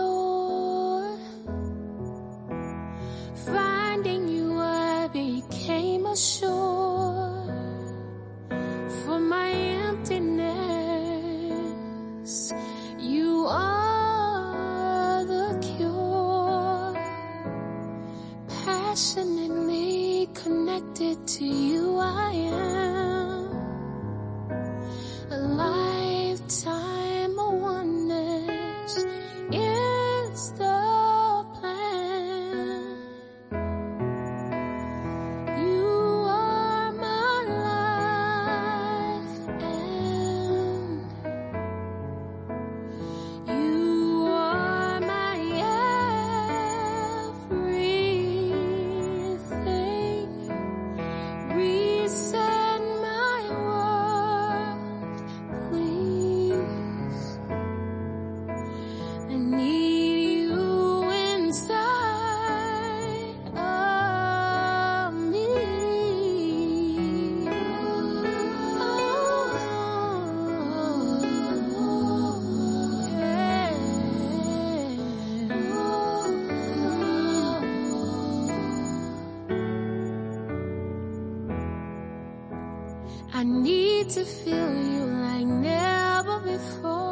I 83.40 83.44
need 83.44 84.10
to 84.10 84.26
feel 84.26 84.76
you 84.76 85.06
like 85.06 85.46
never 85.46 86.42
before. 86.42 87.09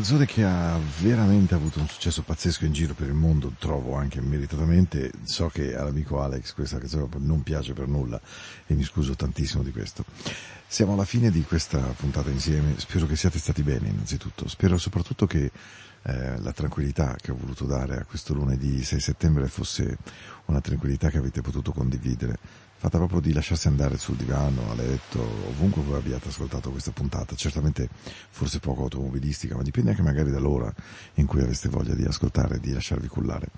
Canzone 0.00 0.24
che 0.24 0.42
ha 0.44 0.80
veramente 1.02 1.54
avuto 1.54 1.78
un 1.78 1.86
successo 1.86 2.22
pazzesco 2.22 2.64
in 2.64 2.72
giro 2.72 2.94
per 2.94 3.08
il 3.08 3.12
mondo, 3.12 3.52
trovo 3.58 3.96
anche 3.96 4.22
meritatamente. 4.22 5.10
So 5.24 5.48
che 5.48 5.76
all'amico 5.76 6.22
Alex 6.22 6.54
questa 6.54 6.78
canzone 6.78 7.06
non 7.18 7.42
piace 7.42 7.74
per 7.74 7.86
nulla 7.86 8.18
e 8.66 8.72
mi 8.72 8.82
scuso 8.82 9.14
tantissimo 9.14 9.62
di 9.62 9.70
questo. 9.72 10.06
Siamo 10.66 10.94
alla 10.94 11.04
fine 11.04 11.30
di 11.30 11.42
questa 11.42 11.80
puntata 11.80 12.30
insieme, 12.30 12.78
spero 12.78 13.04
che 13.04 13.14
siate 13.14 13.38
stati 13.38 13.62
bene 13.62 13.88
innanzitutto, 13.90 14.48
spero 14.48 14.78
soprattutto 14.78 15.26
che 15.26 15.52
eh, 16.04 16.40
la 16.40 16.52
tranquillità 16.52 17.14
che 17.20 17.32
ho 17.32 17.36
voluto 17.36 17.66
dare 17.66 17.98
a 17.98 18.04
questo 18.06 18.32
lunedì 18.32 18.82
6 18.82 19.00
settembre 19.00 19.48
fosse 19.48 19.98
una 20.46 20.62
tranquillità 20.62 21.10
che 21.10 21.18
avete 21.18 21.42
potuto 21.42 21.72
condividere, 21.72 22.38
fatta 22.80 22.96
proprio 22.96 23.20
di 23.20 23.34
lasciarsi 23.34 23.68
andare 23.68 23.98
sul 23.98 24.16
divano, 24.16 24.70
a 24.70 24.74
letto, 24.74 25.20
ovunque 25.20 25.82
voi 25.82 25.98
abbiate 25.98 26.28
ascoltato 26.28 26.70
questa 26.70 26.92
puntata, 26.92 27.36
certamente 27.36 27.90
forse 28.30 28.58
poco 28.58 28.84
automobilistica, 28.84 29.54
ma 29.54 29.62
dipende 29.62 29.90
anche 29.90 30.00
magari 30.00 30.30
dall'ora 30.30 30.72
in 31.16 31.26
cui 31.26 31.42
avreste 31.42 31.68
voglia 31.68 31.92
di 31.92 32.04
ascoltare 32.04 32.54
e 32.54 32.58
di 32.58 32.72
lasciarvi 32.72 33.06
cullare. 33.06 33.48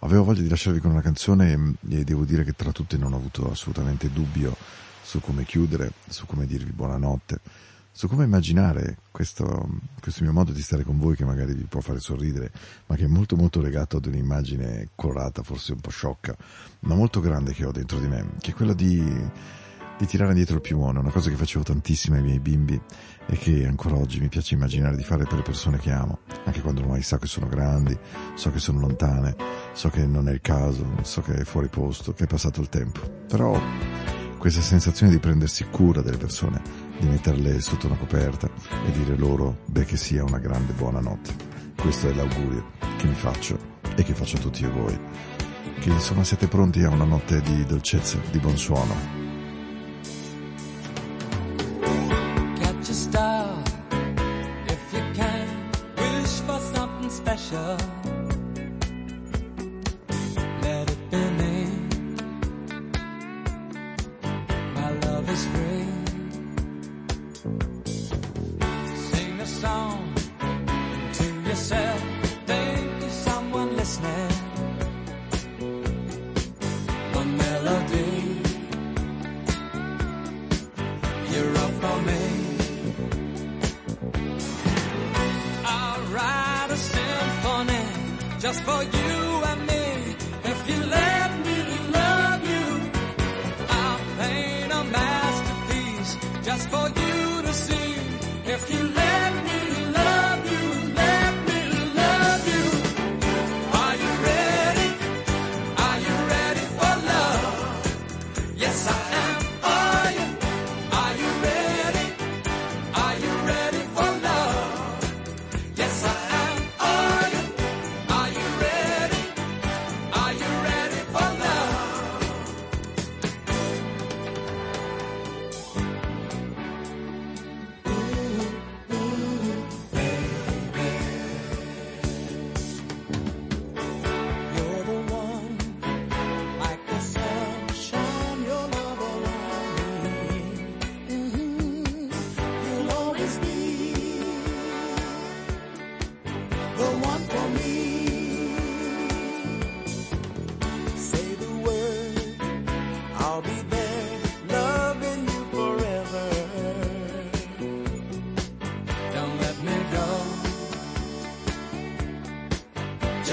Avevo 0.00 0.24
voglia 0.24 0.40
di 0.40 0.48
lasciarvi 0.48 0.80
con 0.80 0.90
una 0.90 1.02
canzone 1.02 1.76
e 1.88 2.02
devo 2.02 2.24
dire 2.24 2.42
che 2.42 2.54
tra 2.54 2.72
tutte 2.72 2.96
non 2.96 3.12
ho 3.12 3.16
avuto 3.16 3.48
assolutamente 3.48 4.10
dubbio 4.10 4.56
su 5.04 5.20
come 5.20 5.44
chiudere, 5.44 5.92
su 6.08 6.26
come 6.26 6.44
dirvi 6.44 6.72
buonanotte, 6.72 7.40
su 7.98 8.06
come 8.06 8.22
immaginare 8.22 8.98
questo, 9.10 9.68
questo 10.00 10.22
mio 10.22 10.32
modo 10.32 10.52
di 10.52 10.62
stare 10.62 10.84
con 10.84 11.00
voi 11.00 11.16
che 11.16 11.24
magari 11.24 11.52
vi 11.52 11.64
può 11.64 11.80
fare 11.80 11.98
sorridere, 11.98 12.52
ma 12.86 12.94
che 12.94 13.06
è 13.06 13.08
molto 13.08 13.34
molto 13.34 13.60
legato 13.60 13.96
ad 13.96 14.06
un'immagine 14.06 14.90
colorata, 14.94 15.42
forse 15.42 15.72
un 15.72 15.80
po' 15.80 15.90
sciocca, 15.90 16.36
ma 16.82 16.94
molto 16.94 17.18
grande 17.18 17.52
che 17.52 17.64
ho 17.64 17.72
dentro 17.72 17.98
di 17.98 18.06
me, 18.06 18.34
che 18.38 18.52
è 18.52 18.54
quella 18.54 18.72
di, 18.72 19.02
di 19.98 20.06
tirare 20.06 20.30
indietro 20.30 20.54
il 20.54 20.60
piumone, 20.60 21.00
una 21.00 21.10
cosa 21.10 21.28
che 21.28 21.34
facevo 21.34 21.64
tantissimo 21.64 22.14
ai 22.14 22.22
miei 22.22 22.38
bimbi 22.38 22.80
e 23.26 23.36
che 23.36 23.66
ancora 23.66 23.96
oggi 23.96 24.20
mi 24.20 24.28
piace 24.28 24.54
immaginare 24.54 24.94
di 24.94 25.02
fare 25.02 25.24
per 25.24 25.38
le 25.38 25.42
persone 25.42 25.78
che 25.78 25.90
amo, 25.90 26.20
anche 26.44 26.60
quando 26.60 26.82
ormai 26.82 27.02
so 27.02 27.16
che 27.16 27.26
sono 27.26 27.48
grandi, 27.48 27.98
so 28.36 28.52
che 28.52 28.60
sono 28.60 28.78
lontane, 28.78 29.34
so 29.72 29.88
che 29.88 30.06
non 30.06 30.28
è 30.28 30.32
il 30.34 30.40
caso, 30.40 30.86
so 31.02 31.20
che 31.20 31.34
è 31.34 31.42
fuori 31.42 31.66
posto, 31.66 32.12
che 32.12 32.22
è 32.22 32.26
passato 32.28 32.60
il 32.60 32.68
tempo. 32.68 33.00
Però 33.26 33.60
questa 34.38 34.60
sensazione 34.60 35.10
di 35.10 35.18
prendersi 35.18 35.64
cura 35.64 36.00
delle 36.00 36.16
persone, 36.16 36.87
di 36.98 37.06
metterle 37.06 37.60
sotto 37.60 37.86
una 37.86 37.96
coperta 37.96 38.48
e 38.86 38.90
dire 38.92 39.16
loro 39.16 39.58
beh 39.66 39.84
che 39.84 39.96
sia 39.96 40.24
una 40.24 40.38
grande 40.38 40.72
buonanotte. 40.72 41.34
Questo 41.76 42.08
è 42.08 42.12
l'augurio 42.12 42.72
che 42.96 43.06
mi 43.06 43.14
faccio 43.14 43.58
e 43.96 44.02
che 44.02 44.14
faccio 44.14 44.36
a 44.36 44.40
tutti 44.40 44.64
voi. 44.66 44.98
Che 45.78 45.90
insomma 45.90 46.24
siete 46.24 46.48
pronti 46.48 46.82
a 46.82 46.90
una 46.90 47.04
notte 47.04 47.40
di 47.40 47.64
dolcezza, 47.64 48.18
di 48.30 48.38
buon 48.38 48.56
suono. 48.56 48.94
Catch 52.58 52.88
a 52.88 52.92
star 52.92 53.62
if 54.66 54.92
you 54.92 55.02
can. 55.14 55.46
Wish 55.96 56.40
for 56.40 56.60
something 56.60 57.10
special. 57.10 57.97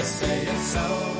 Say 0.06 0.46
it's 0.46 0.62
so. 0.62 1.15